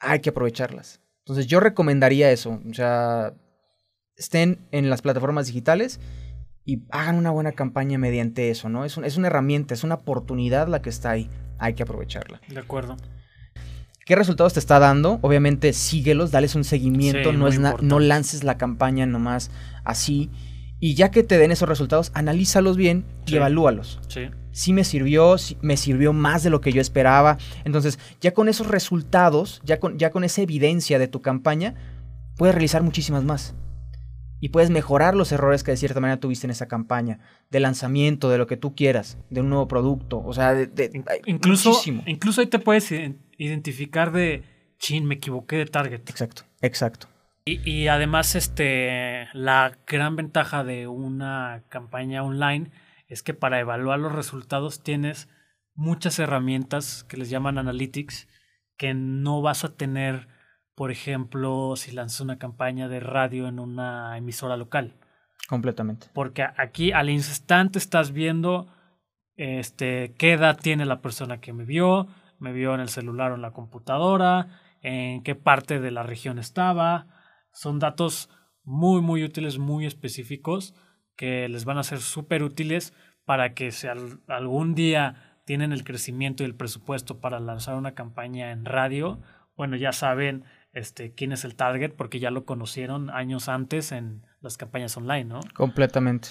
Hay 0.02 0.20
que 0.20 0.32
aprovecharlas. 0.32 1.02
Entonces 1.20 1.48
yo 1.48 1.60
recomendaría 1.62 2.30
eso. 2.32 2.60
O 2.70 2.74
sea, 2.74 3.34
estén 4.18 4.68
en 4.72 4.90
las 4.90 5.02
plataformas 5.02 5.48
digitales 5.48 6.00
y 6.66 6.84
hagan 6.92 7.16
una 7.16 7.30
buena 7.32 7.52
campaña 7.54 7.98
mediante 7.98 8.50
eso, 8.50 8.68
¿no? 8.70 8.84
Es, 8.86 8.98
un- 8.98 9.06
es 9.06 9.16
una 9.18 9.28
herramienta, 9.28 9.74
es 9.74 9.84
una 9.84 9.96
oportunidad 9.96 10.68
la 10.68 10.82
que 10.82 10.90
está 10.90 11.12
ahí. 11.12 11.30
Hay 11.60 11.74
que 11.76 11.84
aprovecharla. 11.84 12.42
De 12.50 12.60
acuerdo. 12.60 12.98
¿Qué 14.06 14.16
resultados 14.16 14.54
te 14.54 14.60
está 14.60 14.78
dando? 14.78 15.18
Obviamente 15.24 15.74
síguelos, 15.74 16.30
dales 16.30 16.54
un 16.54 16.64
seguimiento, 16.64 17.32
Sí, 17.32 17.38
no, 17.38 17.48
es 17.48 17.60
no 17.60 18.00
lances 18.00 18.44
la 18.44 18.56
campaña 18.56 19.08
nomás 19.08 19.50
así. 19.84 20.30
Y 20.80 20.94
ya 20.94 21.10
que 21.10 21.24
te 21.24 21.40
den 21.40 21.52
esos 21.52 21.68
resultados, 21.68 22.12
analízalos 22.14 22.78
bien 22.78 23.04
y 23.26 23.32
Sí. 23.32 23.36
evalúalos. 23.38 24.00
Sí. 24.08 24.30
Si 24.52 24.74
me 24.74 24.84
sirvió, 24.84 25.40
si 25.40 25.58
me 25.62 25.76
sirvió 25.76 26.14
más 26.14 26.44
de 26.44 26.52
lo 26.52 26.62
que 26.62 26.72
yo 26.72 26.82
esperaba. 26.82 27.40
Entonces, 27.64 27.98
ya 28.22 28.32
con 28.36 28.48
esos 28.48 28.68
resultados, 28.68 29.60
ya 29.66 29.80
con, 29.80 29.98
ya 29.98 30.12
con 30.12 30.24
esa 30.24 30.44
evidencia 30.44 31.00
de 31.00 31.08
tu 31.08 31.22
campaña, 31.24 31.74
puedes 32.38 32.54
realizar 32.54 32.84
muchísimas 32.84 33.24
más. 33.24 33.56
Y 34.40 34.50
puedes 34.50 34.70
mejorar 34.70 35.16
los 35.16 35.32
errores 35.32 35.64
que 35.64 35.72
de 35.72 35.78
cierta 35.78 36.00
manera 36.00 36.20
tuviste 36.20 36.46
en 36.46 36.52
esa 36.52 36.68
campaña, 36.68 37.20
de 37.50 37.60
lanzamiento, 37.60 38.30
de 38.30 38.38
lo 38.38 38.46
que 38.46 38.58
tú 38.58 38.76
quieras, 38.76 39.18
de 39.32 39.42
un 39.42 39.50
nuevo 39.50 39.68
producto. 39.68 40.22
O 40.24 40.34
sea, 40.34 40.54
de, 40.54 40.92
Incluso, 41.26 41.70
muchísimo. 41.70 42.04
incluso 42.06 42.42
ahí 42.42 42.48
te 42.48 42.60
puedes 42.60 42.92
identificar 43.38 44.12
de, 44.12 44.44
chin, 44.78 45.06
me 45.06 45.16
equivoqué 45.16 45.58
de 45.58 45.66
target. 45.66 46.10
Exacto, 46.10 46.44
exacto. 46.62 47.08
Y, 47.46 47.70
y 47.70 47.88
además, 47.88 48.36
este, 48.36 49.28
la 49.34 49.78
gran 49.88 50.16
ventaja 50.16 50.64
de 50.64 50.88
una 50.88 51.64
campaña 51.70 52.24
online 52.24 52.72
es 53.08 53.22
que 53.22 53.34
para 53.34 53.60
evaluar 53.60 54.00
los 54.00 54.12
resultados 54.12 54.82
tienes 54.82 55.30
muchas 55.76 56.18
herramientas 56.20 57.04
que 57.04 57.18
les 57.18 57.30
llaman 57.30 57.58
analytics 57.58 58.28
que 58.78 58.94
no 58.94 59.42
vas 59.42 59.64
a 59.64 59.76
tener, 59.76 60.28
por 60.74 60.92
ejemplo, 60.92 61.76
si 61.76 61.92
lanzas 61.92 62.22
una 62.22 62.38
campaña 62.38 62.88
de 62.88 63.00
radio 63.00 63.48
en 63.48 63.60
una 63.60 64.18
emisora 64.18 64.58
local. 64.58 64.96
Completamente. 65.48 66.08
Porque 66.14 66.44
aquí 66.58 66.92
al 66.92 67.10
instante 67.10 67.80
estás 67.80 68.12
viendo 68.12 68.68
este, 69.36 70.14
qué 70.18 70.34
edad 70.34 70.58
tiene 70.58 70.86
la 70.86 71.02
persona 71.02 71.40
que 71.40 71.54
me 71.54 71.66
vio, 71.66 72.08
me 72.40 72.54
vio 72.54 72.74
en 72.74 72.82
el 72.82 72.90
celular 72.90 73.32
o 73.32 73.36
en 73.36 73.42
la 73.42 73.52
computadora, 73.52 74.48
en 74.82 75.24
qué 75.24 75.36
parte 75.36 75.80
de 75.80 75.92
la 75.92 76.04
región 76.04 76.40
estaba. 76.40 77.08
Son 77.52 77.80
datos 77.80 78.30
muy, 78.64 79.02
muy 79.02 79.24
útiles, 79.24 79.58
muy 79.58 79.86
específicos, 79.86 80.74
que 81.16 81.48
les 81.50 81.66
van 81.66 81.78
a 81.78 81.84
ser 81.84 82.00
súper 82.00 82.44
útiles 82.44 82.94
para 83.26 83.54
que 83.54 83.72
si 83.72 83.88
algún 84.28 84.76
día 84.76 85.40
tienen 85.46 85.72
el 85.72 85.84
crecimiento 85.84 86.44
y 86.44 86.46
el 86.46 86.56
presupuesto 86.56 87.20
para 87.20 87.40
lanzar 87.40 87.76
una 87.76 87.94
campaña 87.94 88.52
en 88.52 88.66
radio, 88.66 89.22
bueno, 89.56 89.76
ya 89.76 89.92
saben 89.92 90.44
este, 90.74 91.14
quién 91.14 91.32
es 91.32 91.46
el 91.46 91.56
target 91.56 91.94
porque 91.96 92.20
ya 92.20 92.32
lo 92.32 92.46
conocieron 92.46 93.10
años 93.10 93.48
antes 93.48 93.92
en 93.92 94.26
las 94.42 94.58
campañas 94.58 94.98
online, 94.98 95.26
¿no? 95.26 95.40
Completamente. 95.56 96.30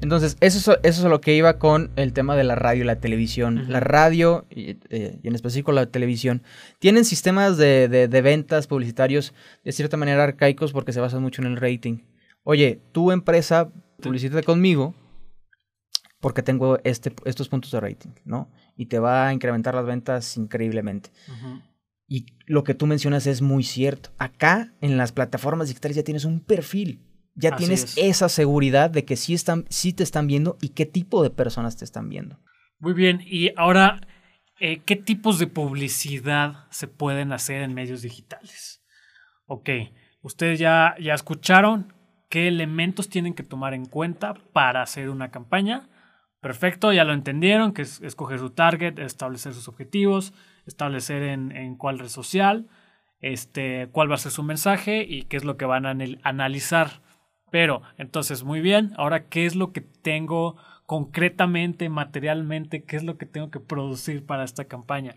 Entonces, 0.00 0.36
eso 0.40 0.72
es, 0.72 0.78
eso 0.82 1.02
es 1.02 1.10
lo 1.10 1.20
que 1.20 1.34
iba 1.34 1.58
con 1.58 1.90
el 1.96 2.12
tema 2.12 2.36
de 2.36 2.44
la 2.44 2.54
radio 2.54 2.82
y 2.82 2.86
la 2.86 3.00
televisión. 3.00 3.66
La 3.68 3.80
radio, 3.80 4.46
y, 4.50 4.78
eh, 4.90 5.18
y, 5.22 5.28
en 5.28 5.34
específico 5.34 5.72
la 5.72 5.86
televisión, 5.86 6.42
tienen 6.78 7.04
sistemas 7.04 7.56
de, 7.56 7.88
de, 7.88 8.08
de, 8.08 8.22
ventas 8.22 8.66
publicitarios 8.66 9.32
de 9.64 9.72
cierta 9.72 9.96
manera 9.96 10.24
arcaicos 10.24 10.72
porque 10.72 10.92
se 10.92 11.00
basan 11.00 11.22
mucho 11.22 11.42
en 11.42 11.48
el 11.48 11.56
rating. 11.56 12.00
Oye, 12.42 12.80
tu 12.92 13.10
empresa, 13.10 13.72
publicítate 14.00 14.42
conmigo 14.42 14.94
porque 16.20 16.42
tengo 16.42 16.78
este, 16.84 17.14
estos 17.24 17.48
puntos 17.48 17.70
de 17.70 17.80
rating, 17.80 18.10
¿no? 18.24 18.50
Y 18.76 18.86
te 18.86 18.98
va 18.98 19.28
a 19.28 19.32
incrementar 19.32 19.74
las 19.74 19.86
ventas 19.86 20.36
increíblemente. 20.36 21.10
Y 22.08 22.26
lo 22.46 22.64
que 22.64 22.74
tú 22.74 22.86
mencionas 22.86 23.26
es 23.26 23.42
muy 23.42 23.64
cierto. 23.64 24.10
Acá, 24.18 24.72
en 24.80 24.96
las 24.96 25.12
plataformas 25.12 25.68
digitales, 25.68 25.96
ya 25.96 26.04
tienes 26.04 26.24
un 26.24 26.40
perfil 26.40 27.00
ya 27.36 27.54
tienes 27.56 27.96
esa 27.96 28.28
seguridad 28.28 28.90
de 28.90 29.04
que 29.04 29.16
sí, 29.16 29.34
están, 29.34 29.66
sí 29.68 29.92
te 29.92 30.02
están 30.02 30.26
viendo 30.26 30.56
y 30.60 30.70
qué 30.70 30.86
tipo 30.86 31.22
de 31.22 31.30
personas 31.30 31.76
te 31.76 31.84
están 31.84 32.08
viendo. 32.08 32.38
Muy 32.78 32.94
bien, 32.94 33.22
y 33.24 33.52
ahora, 33.56 34.00
eh, 34.58 34.80
¿qué 34.84 34.96
tipos 34.96 35.38
de 35.38 35.46
publicidad 35.46 36.66
se 36.70 36.88
pueden 36.88 37.32
hacer 37.32 37.62
en 37.62 37.74
medios 37.74 38.02
digitales? 38.02 38.82
Ok, 39.46 39.68
ustedes 40.22 40.58
ya, 40.58 40.94
ya 41.00 41.14
escucharon 41.14 41.92
qué 42.28 42.48
elementos 42.48 43.08
tienen 43.08 43.34
que 43.34 43.42
tomar 43.42 43.74
en 43.74 43.86
cuenta 43.86 44.34
para 44.52 44.82
hacer 44.82 45.10
una 45.10 45.30
campaña. 45.30 45.88
Perfecto, 46.40 46.92
ya 46.92 47.04
lo 47.04 47.12
entendieron, 47.12 47.72
que 47.72 47.82
es 47.82 48.00
escoger 48.02 48.38
su 48.38 48.50
target, 48.50 48.98
establecer 48.98 49.54
sus 49.54 49.68
objetivos, 49.68 50.32
establecer 50.66 51.22
en, 51.22 51.52
en 51.52 51.76
cuál 51.76 51.98
red 51.98 52.08
social, 52.08 52.68
este, 53.20 53.88
cuál 53.92 54.10
va 54.10 54.16
a 54.16 54.18
ser 54.18 54.32
su 54.32 54.42
mensaje 54.42 55.02
y 55.02 55.22
qué 55.22 55.36
es 55.36 55.44
lo 55.44 55.56
que 55.56 55.64
van 55.64 55.86
a 55.86 55.96
analizar 56.22 57.05
pero, 57.50 57.82
entonces, 57.98 58.44
muy 58.44 58.60
bien, 58.60 58.92
ahora, 58.96 59.28
¿qué 59.28 59.46
es 59.46 59.54
lo 59.54 59.72
que 59.72 59.80
tengo 59.80 60.56
concretamente, 60.84 61.88
materialmente, 61.88 62.84
qué 62.84 62.96
es 62.96 63.04
lo 63.04 63.16
que 63.18 63.26
tengo 63.26 63.50
que 63.50 63.60
producir 63.60 64.24
para 64.24 64.44
esta 64.44 64.64
campaña? 64.64 65.16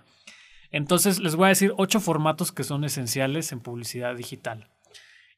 Entonces, 0.72 1.20
les 1.20 1.36
voy 1.36 1.46
a 1.46 1.50
decir 1.50 1.74
ocho 1.78 2.00
formatos 2.00 2.52
que 2.52 2.64
son 2.64 2.84
esenciales 2.84 3.52
en 3.52 3.60
publicidad 3.60 4.16
digital. 4.16 4.70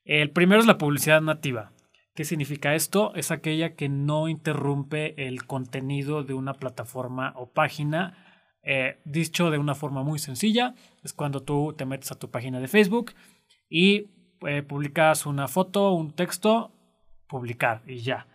El 0.04 0.32
primero 0.32 0.60
es 0.60 0.68
la 0.68 0.78
publicidad 0.78 1.22
nativa. 1.22 1.72
¿Qué 2.14 2.26
significa 2.26 2.76
esto? 2.76 3.14
Es 3.16 3.32
aquella 3.32 3.76
que 3.76 3.88
no 3.88 4.28
interrumpe 4.28 5.28
el 5.28 5.46
contenido 5.46 6.24
de 6.24 6.34
una 6.34 6.54
plataforma 6.54 7.34
o 7.38 7.52
página. 7.52 8.18
Eh, 8.64 9.00
dicho 9.06 9.50
de 9.50 9.58
una 9.58 9.74
forma 9.74 10.04
muy 10.04 10.20
sencilla, 10.20 10.76
es 11.04 11.14
cuando 11.14 11.42
tú 11.42 11.74
te 11.76 11.86
metes 11.86 12.12
a 12.12 12.20
tu 12.20 12.30
página 12.30 12.60
de 12.60 12.68
Facebook 12.68 13.14
y 13.70 14.12
eh, 14.46 14.62
publicas 14.62 15.26
una 15.26 15.48
foto, 15.48 15.94
un 15.94 16.12
texto 16.12 16.72
publicar 17.32 17.82
y 17.88 18.02
ya. 18.02 18.28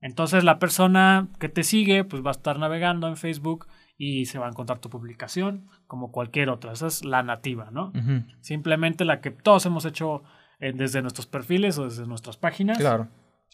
Entonces 0.00 0.42
la 0.42 0.58
persona 0.58 1.28
que 1.38 1.50
te 1.50 1.62
sigue 1.62 2.02
pues 2.02 2.24
va 2.24 2.30
a 2.30 2.32
estar 2.32 2.58
navegando 2.58 3.06
en 3.06 3.16
Facebook 3.16 3.66
y 3.98 4.26
se 4.26 4.38
va 4.38 4.46
a 4.46 4.50
encontrar 4.50 4.78
tu 4.78 4.88
publicación 4.88 5.68
como 5.86 6.10
cualquier 6.10 6.48
otra. 6.48 6.72
Esa 6.72 6.86
es 6.86 7.04
la 7.04 7.22
nativa, 7.22 7.70
¿no? 7.70 7.92
Simplemente 8.40 9.04
la 9.04 9.20
que 9.20 9.30
todos 9.30 9.66
hemos 9.66 9.84
hecho 9.84 10.22
eh, 10.60 10.72
desde 10.74 11.02
nuestros 11.02 11.26
perfiles 11.26 11.78
o 11.78 11.84
desde 11.84 12.06
nuestras 12.06 12.36
páginas. 12.36 12.78
Claro. 12.78 13.08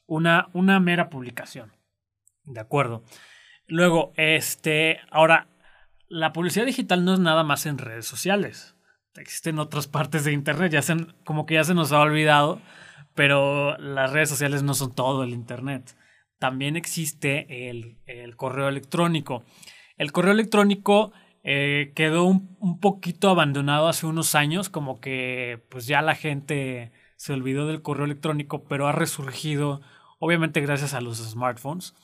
Una, 0.06 0.48
una 0.52 0.78
mera 0.80 1.10
publicación. 1.10 1.72
De 2.44 2.60
acuerdo. 2.60 3.02
Luego, 3.66 4.12
este, 4.16 5.00
ahora, 5.10 5.48
la 6.08 6.34
publicidad 6.34 6.66
digital 6.66 7.06
no 7.06 7.14
es 7.14 7.20
nada 7.20 7.42
más 7.42 7.64
en 7.64 7.78
redes 7.78 8.06
sociales. 8.06 8.76
Existen 9.16 9.58
otras 9.58 9.88
partes 9.88 10.24
de 10.24 10.32
Internet, 10.32 10.72
ya 10.72 10.82
se, 10.82 10.94
como 11.24 11.46
que 11.46 11.54
ya 11.54 11.64
se 11.64 11.74
nos 11.74 11.90
ha 11.90 12.00
olvidado 12.00 12.60
pero 13.14 13.78
las 13.78 14.12
redes 14.12 14.28
sociales 14.28 14.62
no 14.62 14.74
son 14.74 14.94
todo 14.94 15.22
el 15.22 15.30
Internet. 15.30 15.96
También 16.38 16.76
existe 16.76 17.70
el, 17.70 17.96
correo 18.36 18.68
electrónico. 18.68 19.44
El 19.96 20.12
correo 20.12 20.32
electrónico 20.32 21.12
eh, 21.42 21.92
quedó 21.94 22.24
un, 22.24 22.80
poquito 22.80 23.30
abandonado 23.30 23.88
hace 23.88 24.06
unos 24.06 24.34
años, 24.34 24.68
como 24.68 25.00
que 25.00 25.62
pues 25.70 25.86
ya 25.86 26.02
la 26.02 26.14
gente 26.14 26.92
se 27.16 27.32
olvidó 27.32 27.66
del 27.66 27.82
correo 27.82 28.04
electrónico, 28.04 28.64
pero 28.64 28.88
ha 28.88 28.92
resurgido, 28.92 29.80
obviamente 30.18 30.60
gracias 30.60 30.92
a 30.92 31.00
los 31.00 31.18
smartphones. 31.18 31.94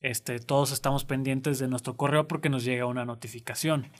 Este, 0.00 0.38
todos 0.38 0.72
estamos 0.72 1.04
pendientes 1.04 1.58
de 1.58 1.68
nuestro 1.68 1.96
correo 1.96 2.26
porque 2.26 2.48
nos 2.48 2.64
llega 2.64 2.86
una 2.86 3.04
notificación. 3.04 3.90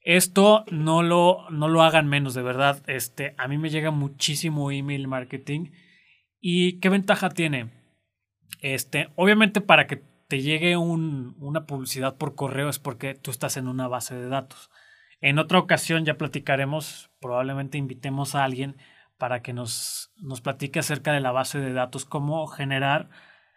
Esto 0.00 0.64
no 0.70 1.02
lo, 1.02 1.48
no 1.50 1.66
lo 1.68 1.82
hagan 1.82 2.08
menos, 2.08 2.34
de 2.34 2.42
verdad. 2.42 2.82
Este, 2.86 3.34
a 3.38 3.48
mí 3.48 3.56
me 3.56 3.70
llega 3.70 3.90
muchísimo 3.90 4.70
email 4.70 5.08
marketing 5.08 5.70
¿Y 6.46 6.78
qué 6.80 6.90
ventaja 6.90 7.30
tiene? 7.30 7.70
Este, 8.60 9.08
obviamente 9.16 9.62
para 9.62 9.86
que 9.86 10.02
te 10.28 10.42
llegue 10.42 10.76
una 10.76 11.64
publicidad 11.64 12.18
por 12.18 12.34
correo 12.34 12.68
es 12.68 12.78
porque 12.78 13.14
tú 13.14 13.30
estás 13.30 13.56
en 13.56 13.66
una 13.66 13.88
base 13.88 14.14
de 14.14 14.28
datos. 14.28 14.70
En 15.22 15.38
otra 15.38 15.58
ocasión 15.58 16.04
ya 16.04 16.18
platicaremos, 16.18 17.10
probablemente 17.18 17.78
invitemos 17.78 18.34
a 18.34 18.44
alguien 18.44 18.76
para 19.16 19.40
que 19.40 19.54
nos, 19.54 20.12
nos 20.18 20.42
platique 20.42 20.80
acerca 20.80 21.14
de 21.14 21.20
la 21.20 21.32
base 21.32 21.60
de 21.60 21.72
datos, 21.72 22.04
cómo 22.04 22.46
generar 22.46 23.08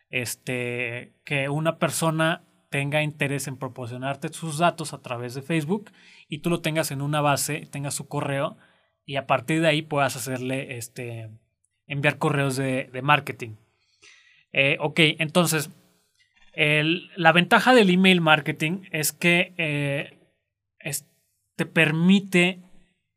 este, 0.10 1.14
que 1.26 1.50
una 1.50 1.80
persona 1.80 2.46
tenga 2.70 3.04
interés 3.04 3.50
en 3.50 3.58
proporcionarte 3.58 4.30
sus 4.30 4.60
datos 4.60 4.94
a 4.94 5.02
través 5.02 5.34
de 5.34 5.42
Facebook 5.42 5.92
y 6.30 6.38
tú 6.38 6.50
lo 6.50 6.62
tengas 6.62 6.92
en 6.92 7.02
una 7.02 7.20
base, 7.20 7.68
tengas 7.70 7.96
su 7.96 8.08
correo 8.08 8.56
y 9.04 9.18
a 9.18 9.28
partir 9.28 9.60
de 9.60 9.68
ahí 9.68 9.82
puedas 9.82 10.16
hacerle 10.16 10.78
este, 10.78 11.30
enviar 11.88 12.18
correos 12.18 12.58
de, 12.58 12.90
marketing. 13.02 13.56
Eh, 14.54 14.78
ok, 14.80 15.00
entonces, 15.20 15.70
la 16.56 17.32
ventaja 17.32 17.74
del 17.74 17.90
email 17.90 18.22
marketing 18.22 18.84
es 18.92 19.12
que 19.12 19.54
eh, 19.58 20.18
te 21.58 21.66
permite 21.66 22.62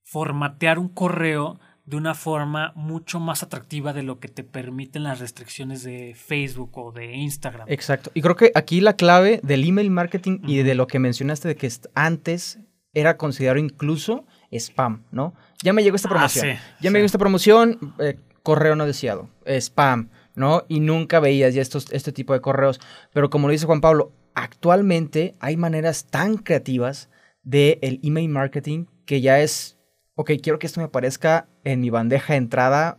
formatear 0.02 0.80
un 0.80 0.88
correo 0.88 1.60
de 1.84 1.96
una 1.96 2.14
forma 2.14 2.72
mucho 2.74 3.20
más 3.20 3.42
atractiva 3.42 3.92
de 3.92 4.02
lo 4.02 4.18
que 4.18 4.28
te 4.28 4.44
permiten 4.44 5.02
las 5.02 5.20
restricciones 5.20 5.82
de 5.82 6.14
Facebook 6.16 6.76
o 6.78 6.92
de 6.92 7.14
Instagram. 7.16 7.66
Exacto. 7.68 8.10
Y 8.14 8.22
creo 8.22 8.36
que 8.36 8.50
aquí 8.54 8.80
la 8.80 8.94
clave 8.94 9.40
del 9.42 9.64
email 9.64 9.90
marketing 9.90 10.38
y 10.46 10.62
de 10.62 10.74
lo 10.74 10.86
que 10.86 10.98
mencionaste 10.98 11.48
de 11.48 11.56
que 11.56 11.70
antes 11.94 12.58
era 12.92 13.16
considerado 13.16 13.58
incluso 13.58 14.24
spam, 14.50 15.04
¿no? 15.12 15.34
Ya 15.62 15.72
me 15.72 15.82
llegó 15.82 15.96
esta 15.96 16.08
ah, 16.08 16.12
promoción. 16.12 16.56
ya 16.80 16.90
me 16.90 16.98
llegó 16.98 17.06
esta 17.06 17.18
promoción, 17.18 17.94
eh, 17.98 18.18
correo 18.50 18.74
no 18.74 18.84
deseado, 18.84 19.28
spam, 19.46 20.10
¿no? 20.34 20.64
Y 20.66 20.80
nunca 20.80 21.20
veías 21.20 21.54
ya 21.54 21.62
estos, 21.62 21.86
este 21.92 22.10
tipo 22.10 22.32
de 22.32 22.40
correos. 22.40 22.80
Pero 23.12 23.30
como 23.30 23.46
lo 23.46 23.52
dice 23.52 23.64
Juan 23.64 23.80
Pablo, 23.80 24.10
actualmente 24.34 25.36
hay 25.38 25.56
maneras 25.56 26.06
tan 26.10 26.36
creativas 26.36 27.10
del 27.44 27.78
el 27.80 28.00
email 28.02 28.28
marketing 28.28 28.86
que 29.06 29.20
ya 29.20 29.38
es, 29.38 29.78
ok, 30.16 30.32
quiero 30.42 30.58
que 30.58 30.66
esto 30.66 30.80
me 30.80 30.86
aparezca 30.86 31.46
en 31.62 31.80
mi 31.80 31.90
bandeja 31.90 32.32
de 32.32 32.38
entrada 32.38 32.98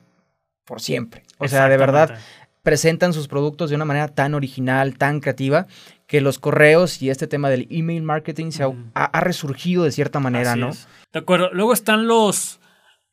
por 0.63 0.79
siempre. 0.79 1.23
O 1.37 1.49
sea, 1.49 1.67
de 1.67 1.75
verdad, 1.75 2.17
presentan 2.63 3.11
sus 3.11 3.27
productos 3.27 3.69
de 3.69 3.75
una 3.75 3.83
manera 3.83 4.07
tan 4.07 4.35
original, 4.35 4.97
tan 4.97 5.19
creativa, 5.19 5.67
que 6.07 6.21
los 6.21 6.39
correos 6.39 7.01
y 7.01 7.09
este 7.09 7.27
tema 7.27 7.49
del 7.49 7.67
email 7.69 8.03
marketing 8.03 8.51
se 8.51 8.63
ha, 8.93 9.19
resurgido 9.19 9.83
de 9.83 9.91
cierta 9.91 10.21
manera, 10.21 10.55
¿no? 10.55 10.71
De 11.11 11.19
acuerdo. 11.19 11.49
Luego 11.51 11.73
están 11.73 12.07
los, 12.07 12.61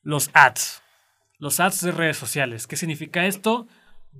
los 0.04 0.30
ads 0.34 0.82
los 1.38 1.60
ads 1.60 1.82
de 1.82 1.92
redes 1.92 2.16
sociales. 2.16 2.66
¿Qué 2.66 2.76
significa 2.76 3.26
esto? 3.26 3.66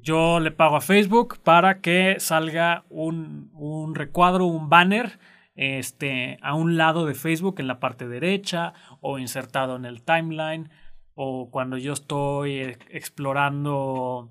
Yo 0.02 0.40
le 0.40 0.50
pago 0.50 0.76
a 0.76 0.80
Facebook 0.80 1.38
para 1.42 1.80
que 1.80 2.16
salga 2.20 2.84
un, 2.88 3.50
un 3.54 3.94
recuadro, 3.94 4.46
un 4.46 4.68
banner 4.68 5.18
este, 5.58 6.38
a 6.40 6.54
un 6.54 6.76
lado 6.76 7.04
de 7.04 7.14
Facebook 7.14 7.56
en 7.58 7.66
la 7.66 7.80
parte 7.80 8.06
derecha 8.06 8.74
o 9.00 9.18
insertado 9.18 9.74
en 9.74 9.86
el 9.86 10.02
timeline 10.02 10.70
o 11.14 11.50
cuando 11.50 11.76
yo 11.78 11.94
estoy 11.94 12.76
explorando 12.90 14.30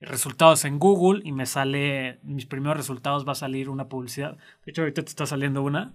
resultados 0.00 0.64
en 0.64 0.78
Google 0.78 1.20
y 1.24 1.32
me 1.32 1.44
sale, 1.44 2.18
mis 2.22 2.46
primeros 2.46 2.78
resultados 2.78 3.28
va 3.28 3.32
a 3.32 3.36
salir 3.36 3.68
una 3.68 3.88
publicidad. 3.88 4.38
De 4.64 4.70
hecho, 4.70 4.80
ahorita 4.80 5.02
te 5.02 5.10
está 5.10 5.26
saliendo 5.26 5.62
una. 5.62 5.92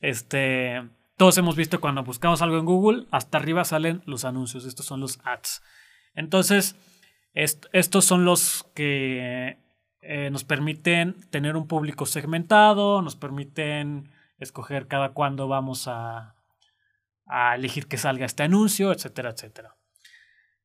Este, 0.00 0.86
todos 1.16 1.38
hemos 1.38 1.56
visto 1.56 1.80
cuando 1.80 2.04
buscamos 2.04 2.42
algo 2.42 2.58
en 2.58 2.66
Google, 2.66 3.06
hasta 3.10 3.38
arriba 3.38 3.64
salen 3.64 4.02
los 4.04 4.26
anuncios. 4.26 4.66
Estos 4.66 4.84
son 4.84 5.00
los 5.00 5.20
ads. 5.24 5.62
Entonces, 6.14 6.76
estos 7.34 8.04
son 8.04 8.24
los 8.24 8.64
que 8.74 9.58
eh, 10.00 10.30
nos 10.30 10.44
permiten 10.44 11.14
tener 11.30 11.56
un 11.56 11.66
público 11.66 12.06
segmentado, 12.06 13.02
nos 13.02 13.16
permiten 13.16 14.10
escoger 14.38 14.86
cada 14.86 15.10
cuándo 15.10 15.48
vamos 15.48 15.86
a, 15.86 16.34
elegir 17.54 17.88
que 17.88 17.98
salga 17.98 18.24
este 18.24 18.42
anuncio, 18.42 18.90
etcétera, 18.90 19.30
etcétera. 19.30 19.76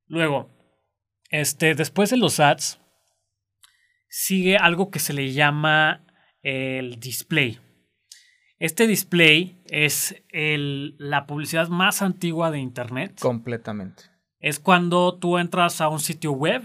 Luego, 0.08 0.50
este, 1.30 1.76
después 1.76 2.10
de 2.10 2.18
los 2.18 2.40
ads, 2.40 2.80
sigue 4.08 4.56
algo 4.58 4.92
que 4.92 5.00
se 5.00 5.12
le 5.12 5.34
llama 5.34 6.06
el 6.42 7.00
display. 7.00 7.60
Este 8.60 8.88
display 8.88 9.62
es 9.70 10.24
la 10.32 11.26
publicidad 11.26 11.68
más 11.68 12.02
antigua 12.02 12.50
de 12.50 12.60
Internet. 12.60 13.20
Completamente. 13.20 14.13
Es 14.44 14.60
cuando 14.60 15.18
tú 15.18 15.40
entras 15.40 15.82
a 15.82 15.90
un 15.90 16.00
sitio 16.00 16.34
web, 16.34 16.62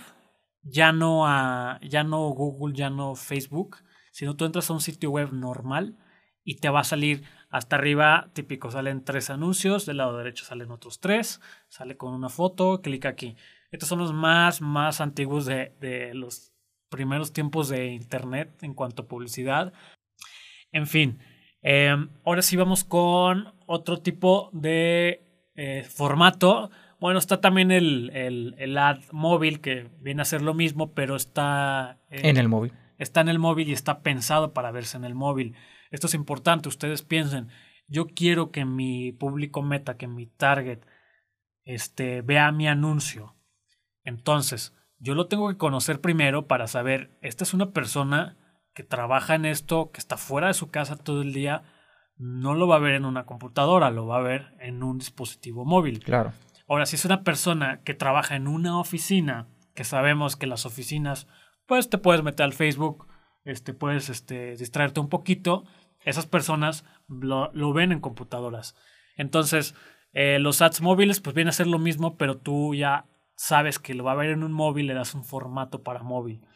ya 0.62 0.92
no 0.92 1.26
a 1.26 1.80
ya 1.80 2.04
no 2.04 2.28
Google, 2.28 2.74
ya 2.76 2.90
no 2.90 3.14
Facebook, 3.14 3.78
sino 4.12 4.36
tú 4.36 4.44
entras 4.44 4.68
a 4.68 4.74
un 4.74 4.82
sitio 4.82 5.10
web 5.10 5.32
normal 5.32 5.96
y 6.44 6.56
te 6.56 6.68
va 6.68 6.80
a 6.80 6.84
salir 6.84 7.24
hasta 7.48 7.76
arriba, 7.76 8.28
típico, 8.34 8.70
salen 8.70 9.02
tres 9.02 9.30
anuncios, 9.30 9.86
del 9.86 9.96
lado 9.96 10.18
derecho 10.18 10.44
salen 10.44 10.70
otros 10.70 11.00
tres, 11.00 11.40
sale 11.68 11.96
con 11.96 12.12
una 12.12 12.28
foto, 12.28 12.82
clica 12.82 13.08
aquí. 13.08 13.34
Estos 13.70 13.88
son 13.88 14.00
los 14.00 14.12
más, 14.12 14.60
más 14.60 15.00
antiguos 15.00 15.46
de, 15.46 15.72
de 15.80 16.12
los 16.12 16.52
primeros 16.90 17.32
tiempos 17.32 17.70
de 17.70 17.86
Internet 17.86 18.62
en 18.62 18.74
cuanto 18.74 19.02
a 19.02 19.08
publicidad. 19.08 19.72
En 20.72 20.86
fin, 20.86 21.18
Em, 21.62 22.08
ahora 22.24 22.42
sí 22.42 22.56
vamos 22.56 22.84
con 22.84 23.52
otro 23.66 23.98
tipo 23.98 24.50
de 24.52 25.22
eh, 25.54 25.84
formato. 25.84 26.70
Bueno, 27.00 27.18
está 27.18 27.40
también 27.40 27.70
el, 27.70 28.10
el, 28.14 28.78
ad 28.78 28.98
móvil 29.12 29.60
que 29.60 29.88
viene 30.00 30.22
a 30.22 30.24
ser 30.24 30.42
lo 30.42 30.54
mismo, 30.54 30.92
pero 30.94 31.14
está... 31.14 31.98
en 32.10 32.36
el 32.36 32.48
móvil. 32.48 32.72
Está 32.98 33.20
en 33.20 33.28
el 33.28 33.38
móvil 33.38 33.68
y 33.68 33.72
está 33.72 34.02
pensado 34.02 34.52
para 34.52 34.72
verse 34.72 34.96
en 34.96 35.04
el 35.04 35.14
móvil. 35.14 35.54
Esto 35.90 36.08
es 36.08 36.14
importante, 36.14 36.68
ustedes 36.68 37.02
piensen, 37.02 37.48
yo 37.86 38.06
quiero 38.06 38.50
que 38.50 38.64
mi 38.64 39.12
público 39.12 39.62
meta, 39.62 39.96
que 39.96 40.08
mi 40.08 40.26
target, 40.26 40.80
este, 41.64 42.22
vea 42.22 42.50
mi 42.52 42.66
anuncio. 42.66 43.36
Entonces, 44.02 44.74
yo 44.98 45.14
lo 45.14 45.28
tengo 45.28 45.48
que 45.48 45.56
conocer 45.56 46.00
primero 46.00 46.46
para 46.46 46.66
saber, 46.66 47.16
esta 47.22 47.44
es 47.44 47.54
una 47.54 47.70
persona 47.70 48.36
que 48.74 48.82
trabaja 48.82 49.34
en 49.34 49.44
esto, 49.44 49.90
que 49.92 50.00
está 50.00 50.16
fuera 50.16 50.48
de 50.48 50.54
su 50.54 50.70
casa 50.70 50.96
todo 50.96 51.22
el 51.22 51.32
día, 51.32 51.62
no 52.16 52.54
lo 52.54 52.66
va 52.66 52.76
a 52.76 52.80
ver 52.80 52.94
en 52.94 53.04
una 53.04 53.24
computadora, 53.24 53.90
lo 53.90 54.06
va 54.06 54.18
a 54.18 54.22
ver 54.22 54.54
en 54.60 54.82
un 54.82 54.98
dispositivo 54.98 55.64
móvil. 55.64 56.00
Claro. 56.00 56.32
Ahora, 56.68 56.86
si 56.86 56.96
es 56.96 57.04
una 57.04 57.24
persona 57.24 57.82
que 57.82 57.94
trabaja 57.94 58.36
en 58.36 58.46
una 58.46 58.78
oficina, 58.78 59.48
que 59.74 59.84
sabemos 59.84 60.36
que 60.36 60.46
las 60.46 60.66
oficinas, 60.66 61.26
pues 61.66 61.88
te 61.88 61.98
puedes 61.98 62.22
meter 62.22 62.44
al 62.44 62.52
Facebook, 62.52 63.06
este, 63.44 63.72
puedes 63.72 64.10
este, 64.10 64.56
distraerte 64.56 65.00
un 65.00 65.08
poquito, 65.08 65.64
esas 66.04 66.26
personas 66.26 66.84
lo, 67.08 67.72
ven 67.72 67.92
en 67.92 68.00
computadoras. 68.00 68.76
Entonces, 69.16 69.74
eh, 70.12 70.38
los 70.38 70.60
ads 70.60 70.80
móviles, 70.80 71.20
pues 71.20 71.34
viene 71.34 71.50
a 71.50 71.54
ser 71.54 71.66
lo 71.66 71.78
mismo, 71.78 72.16
pero 72.16 72.38
tú 72.38 72.74
ya 72.74 73.06
sabes 73.36 73.78
que 73.78 73.94
lo 73.94 74.04
va 74.04 74.12
a 74.12 74.16
ver 74.16 74.30
en 74.30 74.42
un 74.42 74.52
móvil, 74.52 74.86
le 74.86 74.94
das 74.94 75.14
un 75.14 75.24
formato 75.24 75.82
para 75.82 76.02
móvil. 76.02 76.46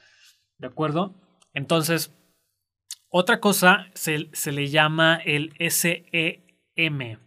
¿De 0.58 0.66
acuerdo? 0.66 1.14
Entonces, 1.54 2.14
otra 3.08 3.40
cosa 3.40 3.86
se, 3.94 4.30
le 4.52 4.68
llama 4.68 5.16
el 5.24 5.54
SEM. 5.70 7.18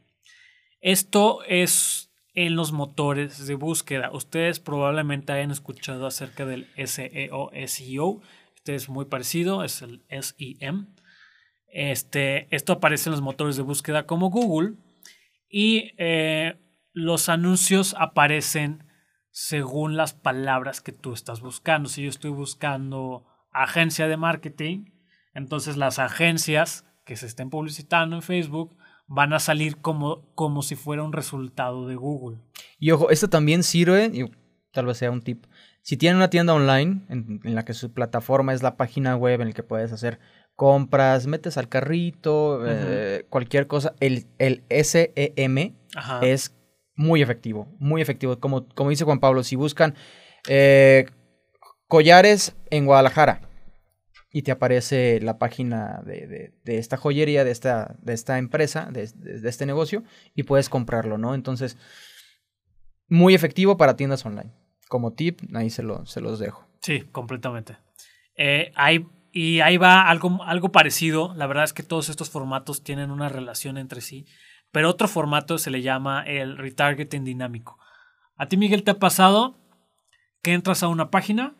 Esto 0.82 1.44
es 1.44 2.12
en 2.36 2.56
los 2.56 2.74
motores 2.74 3.48
de 3.48 3.56
búsqueda. 3.56 4.12
Ustedes 4.12 4.60
probablemente 4.60 5.32
hayan 5.32 5.52
escuchado 5.52 6.06
acerca 6.06 6.46
del 6.46 6.68
SEO, 6.76 7.50
SEO. 7.66 8.22
Este 8.56 8.76
es 8.76 8.90
muy 8.90 9.06
parecido, 9.06 9.64
es 9.64 9.82
el 9.82 10.04
SEM. 10.10 10.88
Este, 11.68 12.54
esto 12.56 12.74
aparece 12.74 13.10
en 13.10 13.12
los 13.12 13.22
motores 13.22 13.56
de 13.56 13.64
búsqueda 13.64 14.06
como 14.06 14.30
Google 14.30 14.76
y 15.50 15.94
eh, 15.98 16.58
los 16.94 17.30
anuncios 17.30 17.96
aparecen 17.98 18.84
según 19.32 19.98
las 19.98 20.14
palabras 20.14 20.82
que 20.82 20.92
tú 20.92 21.14
estás 21.14 21.42
buscando. 21.42 21.90
Si 21.90 22.04
yo 22.04 22.10
estoy 22.10 22.32
buscando 22.32 23.26
agencia 23.52 24.08
de 24.08 24.18
marketing, 24.18 24.86
entonces 25.34 25.78
las 25.78 26.00
agencias 26.00 26.86
que 27.06 27.16
se 27.16 27.28
estén 27.28 27.50
publicitando 27.50 28.16
en 28.16 28.22
Facebook 28.22 28.78
van 29.08 29.34
a 29.34 29.40
salir 29.40 29.78
como, 29.78 30.26
como 30.36 30.62
si 30.62 30.76
fuera 30.76 31.04
un 31.04 31.14
resultado 31.14 31.88
de 31.88 31.96
Google. 31.96 32.40
Y 32.80 32.92
ojo, 32.92 33.10
esto 33.10 33.30
también 33.30 33.64
sirve, 33.64 34.12
y 34.14 34.26
tal 34.72 34.86
vez 34.86 34.98
sea 34.98 35.12
un 35.12 35.22
tip, 35.22 35.46
si 35.82 35.98
tienen 35.98 36.18
una 36.18 36.30
tienda 36.30 36.54
online 36.54 37.06
en, 37.10 37.40
la 37.44 37.64
que 37.64 37.74
su 37.74 37.94
plataforma 37.94 38.54
es 38.54 38.64
la 38.64 38.76
página 38.76 39.16
web 39.16 39.42
en 39.42 39.50
la 39.50 39.54
que 39.54 39.62
puedes 39.62 39.92
hacer 39.92 40.20
compras, 40.56 41.28
metes 41.28 41.58
al 41.58 41.70
carrito, 41.70 42.64
eh, 42.66 43.26
cualquier 43.30 43.68
cosa, 43.68 43.94
el, 44.00 44.26
el 44.40 44.64
SEM 44.70 45.76
es 46.24 46.56
muy 46.96 47.22
efectivo, 47.22 47.68
muy 47.78 48.02
efectivo. 48.02 48.40
Como, 48.40 48.68
como 48.70 48.90
dice 48.90 49.04
Juan 49.04 49.20
Pablo, 49.20 49.44
si 49.44 49.56
buscan 49.56 49.94
eh, 50.48 51.06
collares 51.88 52.56
en 52.72 52.86
Guadalajara 52.86 53.42
y 54.36 54.42
te 54.42 54.52
aparece 54.52 55.22
la 55.22 55.38
página 55.38 56.02
de, 56.06 56.52
esta 56.66 56.98
joyería, 56.98 57.46
de 57.46 57.52
esta, 57.52 57.96
de 58.02 58.12
esta 58.12 58.38
empresa, 58.38 58.90
de, 58.92 59.10
este 59.48 59.66
negocio, 59.66 60.04
y 60.36 60.44
puedes 60.44 60.68
comprarlo, 60.68 61.18
¿no? 61.18 61.36
Entonces, 61.36 61.78
muy 63.08 63.34
efectivo 63.34 63.78
para 63.78 63.96
tiendas 63.96 64.26
online. 64.26 64.52
Como 64.90 65.14
tip, 65.14 65.40
ahí 65.54 65.70
se, 65.70 65.84
lo, 65.84 66.06
se 66.06 66.20
los 66.20 66.38
dejo. 66.38 66.68
Sí, 66.82 67.04
completamente. 67.14 67.78
Eh, 68.36 68.74
y 69.32 69.62
ahí 69.62 69.78
va 69.78 70.10
algo, 70.10 70.44
algo 70.44 70.70
parecido. 70.70 71.34
La 71.36 71.48
verdad 71.48 71.64
es 71.64 71.72
que 71.72 71.84
todos 71.84 72.10
estos 72.10 72.30
formatos 72.30 72.84
tienen 72.84 73.12
una 73.12 73.30
relación 73.30 73.78
entre 73.78 74.02
sí. 74.02 74.26
Pero 74.70 74.90
otro 74.90 75.08
formato 75.08 75.58
se 75.58 75.72
le 75.72 75.82
llama 75.82 76.24
el 76.28 76.58
retargeting 76.58 77.24
dinámico. 77.24 77.80
¿A 78.36 78.50
ti, 78.50 78.58
Miguel, 78.58 78.84
te 78.84 78.92
ha 78.92 79.00
pasado 79.00 79.56
que 80.42 80.52
entras 80.52 80.84
a 80.84 80.90
una 80.90 81.10
página 81.10 81.56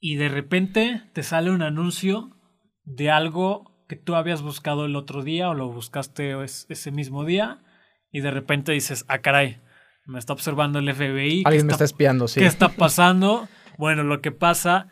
y 0.00 0.16
de 0.16 0.28
repente 0.28 1.02
te 1.12 1.22
sale 1.22 1.50
un 1.50 1.62
anuncio 1.62 2.36
de 2.84 3.10
algo 3.10 3.84
que 3.88 3.96
tú 3.96 4.14
habías 4.14 4.42
buscado 4.42 4.84
el 4.84 4.96
otro 4.96 5.22
día 5.22 5.48
o 5.48 5.54
lo 5.54 5.70
buscaste 5.70 6.34
ese 6.42 6.90
mismo 6.90 7.24
día 7.24 7.62
y 8.10 8.20
de 8.20 8.30
repente 8.30 8.72
dices, 8.72 9.04
ah, 9.08 9.18
caray, 9.18 9.60
me 10.06 10.18
está 10.18 10.32
observando 10.32 10.78
el 10.78 10.92
FBI. 10.92 11.42
Alguien 11.44 11.66
me 11.66 11.72
está 11.72 11.84
espiando, 11.84 12.28
sí. 12.28 12.40
¿Qué 12.40 12.46
está 12.46 12.68
pasando? 12.68 13.48
bueno, 13.78 14.02
lo 14.04 14.22
que 14.22 14.32
pasa 14.32 14.88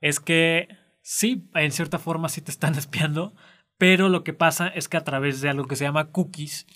es 0.00 0.20
que 0.20 0.68
sí, 1.02 1.50
en 1.54 1.72
cierta 1.72 1.98
forma 1.98 2.28
sí 2.28 2.40
te 2.40 2.50
están 2.50 2.74
espiando, 2.78 3.34
pero 3.76 4.08
lo 4.08 4.24
que 4.24 4.32
pasa 4.32 4.68
es 4.68 4.88
que 4.88 4.96
a 4.96 5.04
través 5.04 5.40
de 5.40 5.48
algo 5.48 5.66
que 5.66 5.76
se 5.76 5.84
llama 5.84 6.10
cookies, 6.10 6.66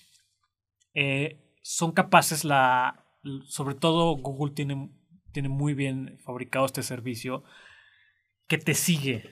eh, 0.93 1.39
son 1.61 1.91
capaces 1.91 2.43
la, 2.43 3.05
sobre 3.45 3.75
todo 3.75 4.15
Google 4.17 4.53
tiene, 4.53 4.91
tiene 5.31 5.49
muy 5.49 5.73
bien 5.73 6.19
fabricado 6.23 6.65
este 6.65 6.83
servicio, 6.83 7.43
que 8.47 8.57
te 8.57 8.73
sigue. 8.73 9.29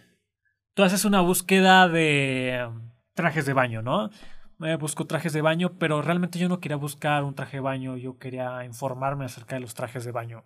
Tú 0.73 0.83
haces 0.83 1.05
una 1.05 1.21
búsqueda 1.21 1.87
de 1.87 2.69
trajes 3.13 3.45
de 3.45 3.53
baño, 3.53 3.81
¿no? 3.81 4.09
Me 4.57 4.75
busco 4.75 5.05
trajes 5.05 5.33
de 5.33 5.41
baño, 5.41 5.73
pero 5.79 6.01
realmente 6.01 6.39
yo 6.39 6.47
no 6.47 6.59
quería 6.59 6.77
buscar 6.77 7.23
un 7.23 7.35
traje 7.35 7.57
de 7.57 7.61
baño, 7.61 7.97
yo 7.97 8.17
quería 8.17 8.63
informarme 8.63 9.25
acerca 9.25 9.55
de 9.55 9.61
los 9.61 9.73
trajes 9.73 10.05
de 10.05 10.11
baño, 10.11 10.45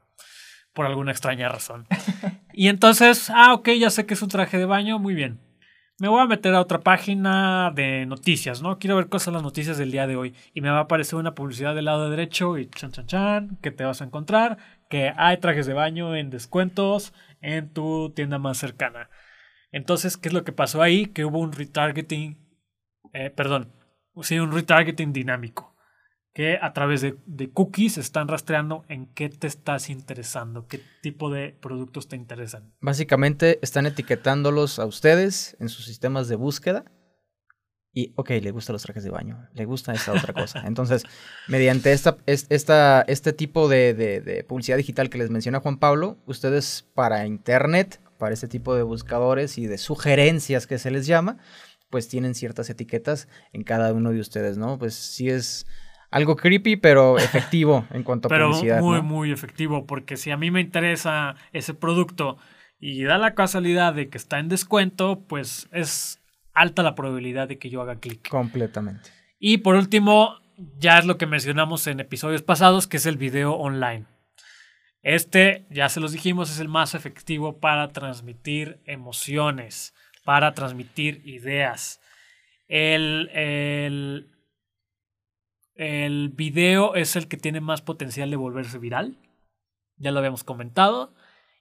por 0.74 0.86
alguna 0.86 1.12
extraña 1.12 1.50
razón. 1.50 1.86
y 2.54 2.70
entonces, 2.70 3.30
ah, 3.30 3.54
ok, 3.54 3.70
ya 3.80 3.90
sé 3.90 4.06
que 4.06 4.14
es 4.14 4.22
un 4.22 4.30
traje 4.30 4.58
de 4.58 4.66
baño, 4.66 5.00
muy 5.00 5.14
bien. 5.14 5.42
Me 5.98 6.10
voy 6.10 6.20
a 6.20 6.26
meter 6.26 6.54
a 6.54 6.60
otra 6.60 6.82
página 6.82 7.72
de 7.74 8.06
noticias, 8.06 8.62
¿no? 8.62 8.80
Quiero 8.80 8.98
ver 8.98 9.08
son 9.18 9.34
las 9.34 9.44
noticias 9.44 9.78
del 9.78 9.92
día 9.92 10.08
de 10.08 10.18
hoy. 10.18 10.36
Y 10.54 10.60
me 10.60 10.70
va 10.70 10.80
a 10.80 10.82
aparecer 10.82 11.18
una 11.18 11.36
publicidad 11.36 11.74
del 11.74 11.86
lado 11.86 12.10
derecho 12.10 12.58
y 12.58 12.70
chan, 12.70 12.92
chan, 12.92 13.08
chan, 13.08 13.58
que 13.62 13.72
te 13.72 13.86
vas 13.86 14.02
a 14.02 14.04
encontrar, 14.04 14.58
que 14.90 15.14
hay 15.16 15.38
trajes 15.38 15.66
de 15.66 15.74
baño 15.74 16.14
en 16.18 16.30
descuentos 16.30 17.14
en 17.40 17.72
tu 17.72 18.12
tienda 18.14 18.40
más 18.40 18.58
cercana. 18.58 19.10
Entonces, 19.72 20.18
¿qué 20.18 20.28
es 20.28 20.34
lo 20.34 20.44
que 20.44 20.52
pasó 20.52 20.82
ahí? 20.82 21.06
Que 21.06 21.24
hubo 21.24 21.40
un 21.40 21.54
retargeting, 21.54 22.46
eh, 23.14 23.30
perdón, 23.30 23.72
sí, 24.22 24.38
un 24.38 24.52
retargeting 24.52 25.14
dinámico. 25.14 25.75
Que 26.36 26.60
a 26.62 26.74
través 26.74 27.02
de, 27.02 27.18
de, 27.26 27.50
cookies 27.50 27.98
están 27.98 28.28
rastreando 28.28 28.84
en 28.90 29.08
qué 29.08 29.30
te 29.30 29.48
estás 29.48 29.90
interesando, 29.90 30.68
qué 30.68 30.82
tipo 31.02 31.32
de 31.32 31.58
productos 31.60 32.08
te 32.08 32.18
interesan. 32.18 32.74
Básicamente 32.82 33.58
están 33.64 33.88
etiquetándolos 33.88 34.78
a 34.78 34.86
ustedes 34.86 35.58
en 35.60 35.70
sus 35.70 35.86
sistemas 35.86 36.28
de 36.28 36.36
búsqueda 36.36 36.86
y, 37.98 38.12
ok, 38.18 38.32
le 38.42 38.52
gustan 38.52 38.74
los 38.74 38.84
trajes 38.84 39.06
de 39.06 39.10
baño, 39.10 39.48
le 39.54 39.64
gusta 39.64 39.94
esta 39.94 40.12
otra 40.12 40.34
cosa. 40.34 40.64
Entonces, 40.68 41.04
mediante 41.48 41.94
esta, 41.94 42.18
esta, 42.26 43.04
este 43.08 43.32
tipo 43.32 43.70
de, 43.70 43.94
de, 43.94 44.44
publicidad 44.44 44.76
digital 44.76 45.10
que 45.10 45.18
les 45.18 45.30
menciona 45.30 45.62
Juan 45.62 45.78
Pablo, 45.78 46.18
ustedes 46.26 46.86
para 46.94 47.26
Internet, 47.26 48.02
para 48.18 48.34
este 48.34 48.50
tipo 48.50 48.76
de 48.76 48.84
buscadores 48.84 49.58
y 49.58 49.68
de 49.68 49.78
sugerencias 49.78 50.68
que 50.68 50.78
se 50.78 50.92
les 50.92 51.08
llama, 51.08 51.38
pues 51.90 52.10
tienen 52.10 52.36
ciertas 52.36 52.70
etiquetas 52.70 53.30
en 53.54 53.64
cada 53.64 53.94
uno 53.94 54.12
de 54.12 54.20
ustedes, 54.20 54.58
¿no? 54.58 54.78
Pues 54.78 54.94
sí 54.94 55.30
es 55.30 55.66
algo 56.16 56.38
creepy, 56.38 56.78
pero 56.78 57.18
efectivo 57.20 57.86
en 57.92 58.04
cuanto 58.04 58.28
a 58.28 58.30
Pero 58.30 58.52
publicidad. 58.52 58.80
muy, 58.80 58.98
¿no? 58.98 59.04
muy 59.04 59.32
efectivo, 59.34 59.86
porque 59.86 60.16
si 60.16 60.32
a 60.32 60.38
mí 60.38 60.50
me 60.50 60.62
interesa 60.62 61.36
ese 61.52 61.74
producto 61.74 62.38
y 62.80 63.04
da 63.04 63.18
la 63.18 63.36
casualidad 63.36 63.94
de 63.94 64.08
que 64.08 64.18
está 64.18 64.40
en 64.40 64.48
descuento, 64.48 65.26
pues 65.28 65.68
es 65.74 66.22
alta 66.54 66.84
la 66.84 66.96
probabilidad 66.96 67.50
de 67.50 67.58
que 67.58 67.70
yo 67.70 67.82
haga 67.82 68.00
clic. 68.00 68.30
Completamente. 68.30 69.10
Y 69.40 69.58
por 69.58 69.76
último, 69.76 70.40
ya 70.78 71.00
es 71.00 71.06
lo 71.06 71.18
que 71.18 71.26
mencionamos 71.26 71.86
en 71.88 72.00
episodios 72.00 72.44
pasados, 72.44 72.88
que 72.88 72.96
es 72.96 73.06
el 73.06 73.18
video 73.18 73.54
online. 73.54 74.06
Este, 75.02 75.66
ya 75.70 75.90
se 75.90 76.00
los 76.00 76.14
dijimos, 76.14 76.50
es 76.50 76.62
el 76.62 76.70
más 76.70 76.96
efectivo 76.96 77.60
para 77.60 77.90
transmitir 77.90 78.80
emociones, 78.86 79.94
para 80.24 80.54
transmitir 80.54 81.22
ideas. 81.26 82.00
El, 82.70 83.30
el, 83.34 84.35
el 85.76 86.30
video 86.30 86.96
es 86.96 87.16
el 87.16 87.28
que 87.28 87.38
tiene 87.38 87.62
más 87.62 87.82
potencial 87.82 88.30
de 88.30 88.36
volverse 88.36 88.80
viral. 88.80 89.18
Ya 89.98 90.12
lo 90.12 90.20
habíamos 90.20 90.44
comentado. 90.44 91.14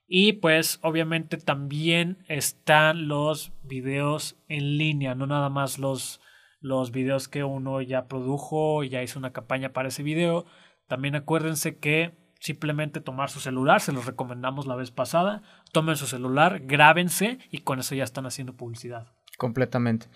Y 0.07 0.33
pues 0.33 0.79
obviamente 0.83 1.37
también 1.37 2.23
están 2.27 3.07
los 3.07 3.53
videos 3.63 4.37
en 4.47 4.77
línea, 4.77 5.15
no 5.15 5.25
nada 5.25 5.49
más 5.49 5.79
los, 5.79 6.21
los 6.59 6.91
videos 6.91 7.27
que 7.27 7.43
uno 7.43 7.81
ya 7.81 8.07
produjo 8.07 8.83
ya 8.83 9.01
hizo 9.01 9.17
una 9.17 9.33
campaña 9.33 9.73
para 9.73 9.87
ese 9.87 10.03
video. 10.03 10.45
También 10.87 11.15
acuérdense 11.15 11.79
que 11.79 12.13
simplemente 12.39 13.01
tomar 13.01 13.31
su 13.31 13.39
celular, 13.39 13.81
se 13.81 13.91
los 13.91 14.05
recomendamos 14.05 14.67
la 14.67 14.75
vez 14.75 14.91
pasada, 14.91 15.41
tomen 15.71 15.95
su 15.95 16.05
celular, 16.05 16.61
grábense 16.65 17.39
y 17.49 17.59
con 17.59 17.79
eso 17.79 17.95
ya 17.95 18.03
están 18.03 18.27
haciendo 18.27 18.55
publicidad. 18.55 19.07
Completamente. 19.37 20.07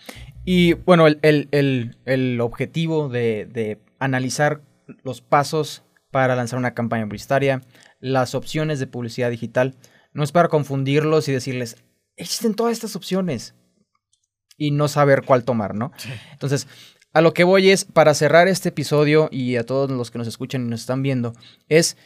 Y 0.46 0.74
bueno, 0.74 1.08
el, 1.08 1.20
el, 1.24 1.50
el, 1.52 1.98
el 2.06 2.40
objetivo 2.42 3.10
de, 3.10 3.46
de, 3.46 3.82
analizar 4.00 4.62
los 5.04 5.22
pasos 5.22 5.84
para 6.12 6.36
lanzar 6.36 6.58
una 6.58 6.74
campaña 6.74 7.06
publicitaria, 7.06 7.62
las 8.00 8.34
opciones 8.36 8.80
de 8.80 8.88
publicidad 8.88 9.30
digital, 9.30 9.76
no 10.14 10.24
es 10.24 10.32
para 10.32 10.50
confundirlos 10.50 11.28
y 11.28 11.32
decirles, 11.32 11.78
existen 12.16 12.56
todas 12.56 12.74
estas 12.74 12.96
opciones 12.96 13.56
y 14.58 14.72
no 14.72 14.88
saber 14.88 15.24
cuál 15.24 15.44
tomar, 15.44 15.76
¿no? 15.76 15.92
Sí. 15.98 16.10
Entonces, 16.32 16.68
a 17.14 17.22
lo 17.22 17.34
que 17.34 17.44
voy 17.44 17.70
es, 17.70 17.86
para 17.86 18.14
cerrar 18.14 18.48
este 18.48 18.70
episodio 18.70 19.30
y 19.32 19.56
a 19.56 19.66
todos 19.66 19.90
los 19.90 20.12
que 20.12 20.18
nos 20.18 20.28
escuchan 20.28 20.66
y 20.66 20.70
nos 20.70 20.82
están 20.82 21.02
viendo, 21.02 21.34
es 21.68 21.98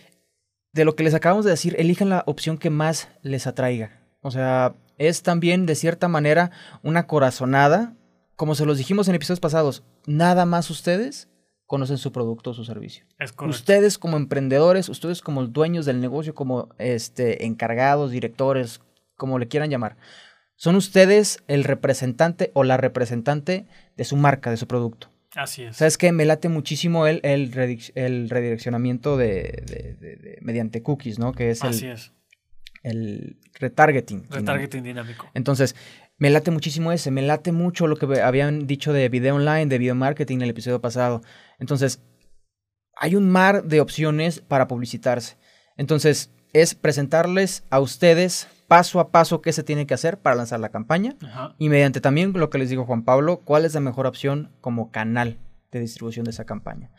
de 0.73 0.85
lo 0.85 0.95
que 0.95 1.03
les 1.03 1.13
acabamos 1.13 1.45
de 1.45 1.51
decir, 1.51 1.75
elijan 1.77 2.09
la 2.09 2.23
opción 2.25 2.57
que 2.57 2.69
más 2.69 3.09
les 3.21 3.47
atraiga. 3.47 4.01
O 4.21 4.31
sea, 4.31 4.75
es 4.97 5.23
también 5.23 5.65
de 5.65 5.75
cierta 5.75 6.07
manera 6.07 6.51
una 6.81 7.07
corazonada, 7.07 7.95
como 8.35 8.55
se 8.55 8.65
los 8.65 8.77
dijimos 8.77 9.07
en 9.07 9.15
episodios 9.15 9.39
pasados, 9.39 9.83
nada 10.05 10.45
más 10.45 10.69
ustedes 10.69 11.29
conocen 11.65 11.97
su 11.97 12.11
producto 12.11 12.51
o 12.51 12.53
su 12.53 12.65
servicio. 12.65 13.05
Es 13.19 13.33
ustedes 13.39 13.97
como 13.97 14.17
emprendedores, 14.17 14.89
ustedes 14.89 15.21
como 15.21 15.45
dueños 15.45 15.85
del 15.85 16.01
negocio, 16.01 16.35
como 16.35 16.69
este, 16.77 17.45
encargados, 17.45 18.11
directores, 18.11 18.81
como 19.15 19.39
le 19.39 19.47
quieran 19.47 19.69
llamar, 19.69 19.97
son 20.55 20.75
ustedes 20.75 21.43
el 21.47 21.63
representante 21.63 22.51
o 22.53 22.63
la 22.63 22.77
representante 22.77 23.65
de 23.97 24.03
su 24.03 24.15
marca, 24.15 24.51
de 24.51 24.57
su 24.57 24.67
producto. 24.67 25.09
Así 25.35 25.63
es. 25.63 25.77
¿Sabes 25.77 25.97
qué? 25.97 26.11
Me 26.11 26.25
late 26.25 26.47
muchísimo 26.47 27.07
el, 27.07 27.19
el, 27.23 27.51
el 27.95 28.29
redireccionamiento 28.29 29.17
de, 29.17 29.63
de, 29.65 29.97
de, 29.99 30.15
de, 30.17 30.37
mediante 30.41 30.83
cookies, 30.83 31.17
¿no? 31.17 31.33
Que 31.33 31.49
es 31.49 31.63
el, 31.63 31.69
Así 31.69 31.87
es. 31.87 32.13
el 32.83 33.39
retargeting. 33.59 34.25
Retargeting 34.29 34.83
dinámico. 34.83 35.27
Entonces, 35.33 35.75
me 36.17 36.29
late 36.29 36.51
muchísimo 36.51 36.91
ese, 36.91 37.09
me 37.09 37.23
late 37.23 37.51
mucho 37.51 37.87
lo 37.87 37.95
que 37.95 38.21
habían 38.21 38.67
dicho 38.67 38.93
de 38.93 39.09
video 39.09 39.35
online, 39.35 39.65
de 39.65 39.77
video 39.79 39.95
marketing 39.95 40.37
en 40.37 40.41
el 40.43 40.49
episodio 40.51 40.79
pasado. 40.79 41.23
Entonces, 41.63 42.01
hay 42.97 43.15
un 43.15 43.29
mar 43.29 43.63
de 43.63 43.79
opciones 43.79 44.41
para 44.41 44.67
publicitarse. 44.67 45.37
Entonces, 45.77 46.29
es 46.51 46.75
presentarles 46.75 47.63
a 47.69 47.79
ustedes 47.79 48.49
paso 48.67 48.99
a 48.99 49.11
paso 49.11 49.41
qué 49.41 49.53
se 49.53 49.63
tiene 49.63 49.87
que 49.87 49.93
hacer 49.93 50.19
para 50.19 50.35
lanzar 50.35 50.59
la 50.59 50.71
campaña 50.71 51.15
Ajá. 51.23 51.55
y 51.57 51.69
mediante 51.69 52.01
también 52.01 52.33
lo 52.33 52.49
que 52.49 52.57
les 52.57 52.69
dijo 52.69 52.83
Juan 52.83 53.05
Pablo, 53.05 53.43
cuál 53.45 53.63
es 53.63 53.75
la 53.75 53.79
mejor 53.79 54.07
opción 54.07 54.51
como 54.59 54.91
canal 54.91 55.39
de 55.71 55.79
distribución 55.79 56.25
de 56.25 56.31
esa 56.31 56.43
campaña. 56.43 56.91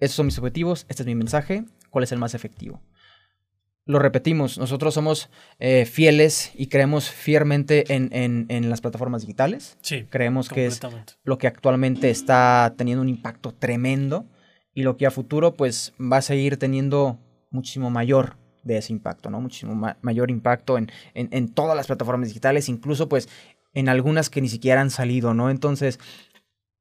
Esos 0.00 0.16
son 0.16 0.26
mis 0.26 0.38
objetivos, 0.38 0.86
este 0.88 1.04
es 1.04 1.06
mi 1.06 1.14
mensaje, 1.14 1.64
cuál 1.90 2.02
es 2.02 2.10
el 2.10 2.18
más 2.18 2.34
efectivo. 2.34 2.82
Lo 3.86 3.98
repetimos, 3.98 4.56
nosotros 4.56 4.94
somos 4.94 5.28
eh, 5.58 5.84
fieles 5.84 6.52
y 6.54 6.68
creemos 6.68 7.10
fielmente 7.10 7.92
en, 7.94 8.08
en, 8.12 8.46
en, 8.48 8.70
las 8.70 8.80
plataformas 8.80 9.22
digitales. 9.22 9.76
Sí, 9.82 10.06
creemos 10.08 10.48
que 10.48 10.64
es 10.64 10.80
lo 11.22 11.36
que 11.36 11.46
actualmente 11.46 12.08
está 12.08 12.74
teniendo 12.78 13.02
un 13.02 13.10
impacto 13.10 13.52
tremendo 13.52 14.24
y 14.72 14.84
lo 14.84 14.96
que 14.96 15.06
a 15.06 15.10
futuro 15.10 15.52
pues 15.52 15.92
va 16.00 16.18
a 16.18 16.22
seguir 16.22 16.56
teniendo 16.56 17.18
muchísimo 17.50 17.90
mayor 17.90 18.36
de 18.62 18.78
ese 18.78 18.92
impacto, 18.92 19.28
¿no? 19.28 19.40
Muchísimo 19.40 19.74
ma 19.74 19.98
mayor 20.00 20.30
impacto 20.30 20.78
en, 20.78 20.90
en, 21.12 21.28
en, 21.32 21.48
todas 21.48 21.76
las 21.76 21.86
plataformas 21.86 22.28
digitales, 22.28 22.70
incluso 22.70 23.08
pues 23.08 23.28
en 23.74 23.90
algunas 23.90 24.30
que 24.30 24.40
ni 24.40 24.48
siquiera 24.48 24.80
han 24.80 24.90
salido, 24.90 25.34
¿no? 25.34 25.50
Entonces 25.50 26.00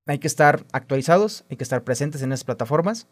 hay 0.05 0.19
que 0.19 0.27
estar 0.27 0.65
actualizados, 0.71 1.45
hay 1.49 1.57
que 1.57 1.63
estar 1.63 1.83
presentes 1.83 2.21
en 2.21 2.31
esas 2.31 2.43
plataformas, 2.43 3.07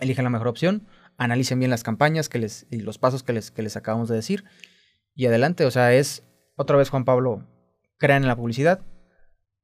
elijan 0.00 0.24
la 0.24 0.30
mejor 0.30 0.48
opción, 0.48 0.86
analicen 1.18 1.58
bien 1.58 1.70
las 1.70 1.82
campañas 1.82 2.28
que 2.28 2.38
les, 2.38 2.66
y 2.70 2.78
los 2.78 2.98
pasos 2.98 3.22
que 3.22 3.32
les, 3.32 3.50
que 3.50 3.62
les 3.62 3.76
acabamos 3.76 4.08
de 4.08 4.16
decir 4.16 4.44
y 5.16 5.26
adelante, 5.26 5.64
o 5.64 5.70
sea, 5.70 5.94
es 5.94 6.22
otra 6.56 6.76
vez 6.76 6.90
Juan 6.90 7.06
Pablo, 7.06 7.42
crean 7.96 8.22
en 8.22 8.28
la 8.28 8.36
publicidad, 8.36 8.82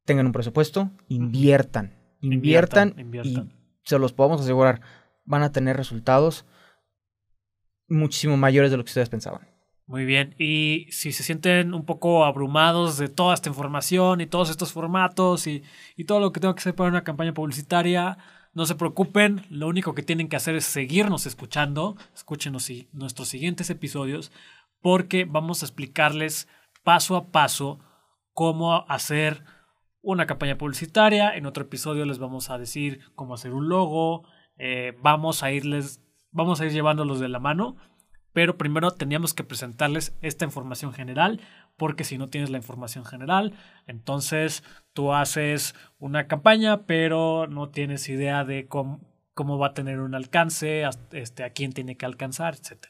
tengan 0.06 0.26
un 0.26 0.32
presupuesto, 0.32 0.90
inviertan, 1.08 1.94
inviertan, 2.20 2.88
inviertan, 2.88 2.98
inviertan. 2.98 3.52
y 3.52 3.88
se 3.88 3.98
los 3.98 4.14
podemos 4.14 4.40
asegurar, 4.40 4.80
van 5.24 5.42
a 5.42 5.52
tener 5.52 5.76
resultados 5.76 6.46
muchísimo 7.86 8.38
mayores 8.38 8.70
de 8.70 8.78
lo 8.78 8.84
que 8.84 8.88
ustedes 8.88 9.10
pensaban. 9.10 9.46
Muy 9.86 10.06
bien, 10.06 10.34
y 10.38 10.86
si 10.90 11.12
se 11.12 11.22
sienten 11.22 11.74
un 11.74 11.84
poco 11.84 12.24
abrumados 12.24 12.96
de 12.96 13.08
toda 13.08 13.34
esta 13.34 13.50
información 13.50 14.22
y 14.22 14.26
todos 14.26 14.48
estos 14.48 14.72
formatos 14.72 15.46
y, 15.46 15.62
y 15.96 16.04
todo 16.04 16.18
lo 16.18 16.32
que 16.32 16.40
tengo 16.40 16.54
que 16.54 16.60
hacer 16.60 16.74
para 16.74 16.88
una 16.88 17.04
campaña 17.04 17.34
publicitaria, 17.34 18.16
no 18.54 18.66
se 18.66 18.74
preocupen, 18.74 19.46
lo 19.48 19.68
único 19.68 19.94
que 19.94 20.02
tienen 20.02 20.28
que 20.28 20.36
hacer 20.36 20.54
es 20.54 20.64
seguirnos 20.64 21.26
escuchando, 21.26 21.96
escúchenos 22.14 22.68
y 22.70 22.88
nuestros 22.92 23.28
siguientes 23.28 23.70
episodios, 23.70 24.30
porque 24.80 25.24
vamos 25.24 25.62
a 25.62 25.66
explicarles 25.66 26.48
paso 26.84 27.16
a 27.16 27.30
paso 27.30 27.80
cómo 28.32 28.84
hacer 28.88 29.44
una 30.02 30.26
campaña 30.26 30.58
publicitaria. 30.58 31.34
En 31.34 31.46
otro 31.46 31.64
episodio 31.64 32.04
les 32.04 32.18
vamos 32.18 32.50
a 32.50 32.58
decir 32.58 33.00
cómo 33.14 33.34
hacer 33.34 33.54
un 33.54 33.68
logo, 33.68 34.24
eh, 34.58 34.96
vamos 35.00 35.42
a 35.42 35.52
irles, 35.52 36.02
vamos 36.30 36.60
a 36.60 36.66
ir 36.66 36.72
llevándolos 36.72 37.20
de 37.20 37.28
la 37.28 37.38
mano. 37.38 37.76
Pero 38.34 38.56
primero 38.56 38.90
teníamos 38.92 39.34
que 39.34 39.44
presentarles 39.44 40.16
esta 40.22 40.44
información 40.44 40.92
general, 40.92 41.40
porque 41.76 42.04
si 42.04 42.18
no 42.18 42.28
tienes 42.28 42.50
la 42.50 42.58
información 42.58 43.04
general, 43.04 43.54
entonces 43.86 44.62
tú 44.92 45.12
haces 45.12 45.74
una 45.98 46.26
campaña, 46.26 46.86
pero 46.86 47.46
no 47.48 47.70
tienes 47.70 48.08
idea 48.08 48.44
de 48.44 48.66
cómo, 48.66 49.00
cómo 49.34 49.58
va 49.58 49.68
a 49.68 49.74
tener 49.74 50.00
un 50.00 50.14
alcance, 50.14 50.84
este, 51.12 51.44
a 51.44 51.50
quién 51.50 51.72
tiene 51.72 51.96
que 51.96 52.06
alcanzar, 52.06 52.54
etc. 52.54 52.86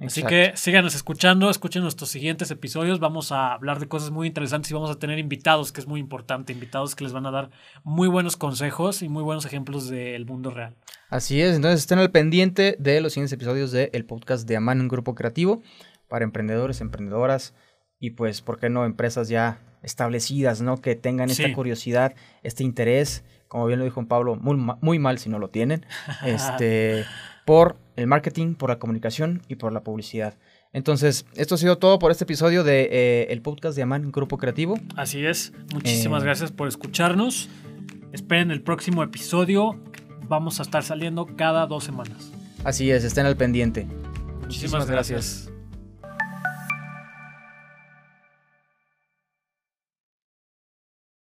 Así 0.00 0.24
que 0.24 0.52
síganos 0.56 0.94
escuchando, 0.96 1.48
escuchen 1.48 1.82
nuestros 1.82 2.10
siguientes 2.10 2.50
episodios, 2.50 2.98
vamos 2.98 3.30
a 3.30 3.52
hablar 3.54 3.78
de 3.78 3.86
cosas 3.86 4.10
muy 4.10 4.26
interesantes 4.26 4.70
y 4.70 4.74
vamos 4.74 4.90
a 4.90 4.98
tener 4.98 5.20
invitados, 5.20 5.70
que 5.70 5.80
es 5.80 5.86
muy 5.86 6.00
importante, 6.00 6.52
invitados 6.52 6.96
que 6.96 7.04
les 7.04 7.12
van 7.12 7.26
a 7.26 7.30
dar 7.30 7.50
muy 7.84 8.08
buenos 8.08 8.36
consejos 8.36 9.02
y 9.02 9.08
muy 9.08 9.22
buenos 9.22 9.46
ejemplos 9.46 9.88
del 9.88 10.26
mundo 10.26 10.50
real. 10.50 10.74
Así 11.10 11.40
es, 11.40 11.54
entonces 11.54 11.80
estén 11.80 12.00
al 12.00 12.10
pendiente 12.10 12.76
de 12.80 13.00
los 13.00 13.12
siguientes 13.12 13.32
episodios 13.32 13.70
del 13.70 14.04
podcast 14.04 14.48
de 14.48 14.56
Aman, 14.56 14.80
un 14.80 14.88
grupo 14.88 15.14
creativo 15.14 15.62
para 16.08 16.24
emprendedores, 16.24 16.80
emprendedoras 16.80 17.54
y 17.98 18.10
pues, 18.10 18.40
¿por 18.40 18.58
qué 18.58 18.68
no? 18.68 18.84
Empresas 18.84 19.28
ya 19.28 19.60
establecidas, 19.82 20.62
¿no? 20.62 20.80
Que 20.80 20.94
tengan 20.94 21.30
esta 21.30 21.46
sí. 21.46 21.52
curiosidad, 21.52 22.14
este 22.42 22.64
interés, 22.64 23.24
como 23.48 23.66
bien 23.66 23.78
lo 23.78 23.84
dijo 23.84 24.04
Pablo, 24.06 24.36
muy, 24.36 24.56
muy 24.80 24.98
mal 24.98 25.18
si 25.18 25.28
no 25.28 25.38
lo 25.38 25.48
tienen, 25.48 25.84
este, 26.24 27.04
por 27.44 27.76
el 27.96 28.06
marketing, 28.06 28.54
por 28.54 28.70
la 28.70 28.78
comunicación 28.78 29.42
y 29.48 29.56
por 29.56 29.72
la 29.72 29.82
publicidad. 29.82 30.34
Entonces, 30.72 31.26
esto 31.36 31.54
ha 31.54 31.58
sido 31.58 31.78
todo 31.78 31.98
por 31.98 32.10
este 32.10 32.24
episodio 32.24 32.64
de 32.64 32.88
eh, 32.90 33.26
el 33.30 33.42
podcast 33.42 33.76
de 33.76 33.82
Aman, 33.82 34.06
un 34.06 34.12
grupo 34.12 34.38
creativo. 34.38 34.78
Así 34.96 35.24
es, 35.24 35.52
muchísimas 35.72 36.22
eh... 36.22 36.26
gracias 36.26 36.50
por 36.50 36.66
escucharnos. 36.66 37.48
Esperen 38.12 38.50
el 38.50 38.62
próximo 38.62 39.02
episodio 39.02 39.80
vamos 40.28 40.58
a 40.58 40.62
estar 40.62 40.82
saliendo 40.82 41.26
cada 41.36 41.66
dos 41.66 41.84
semanas. 41.84 42.32
Así 42.64 42.90
es, 42.90 43.04
estén 43.04 43.26
al 43.26 43.36
pendiente. 43.36 43.84
Muchísimas, 43.84 44.46
Muchísimas 44.46 44.90
gracias. 44.90 45.20
gracias. 45.20 45.53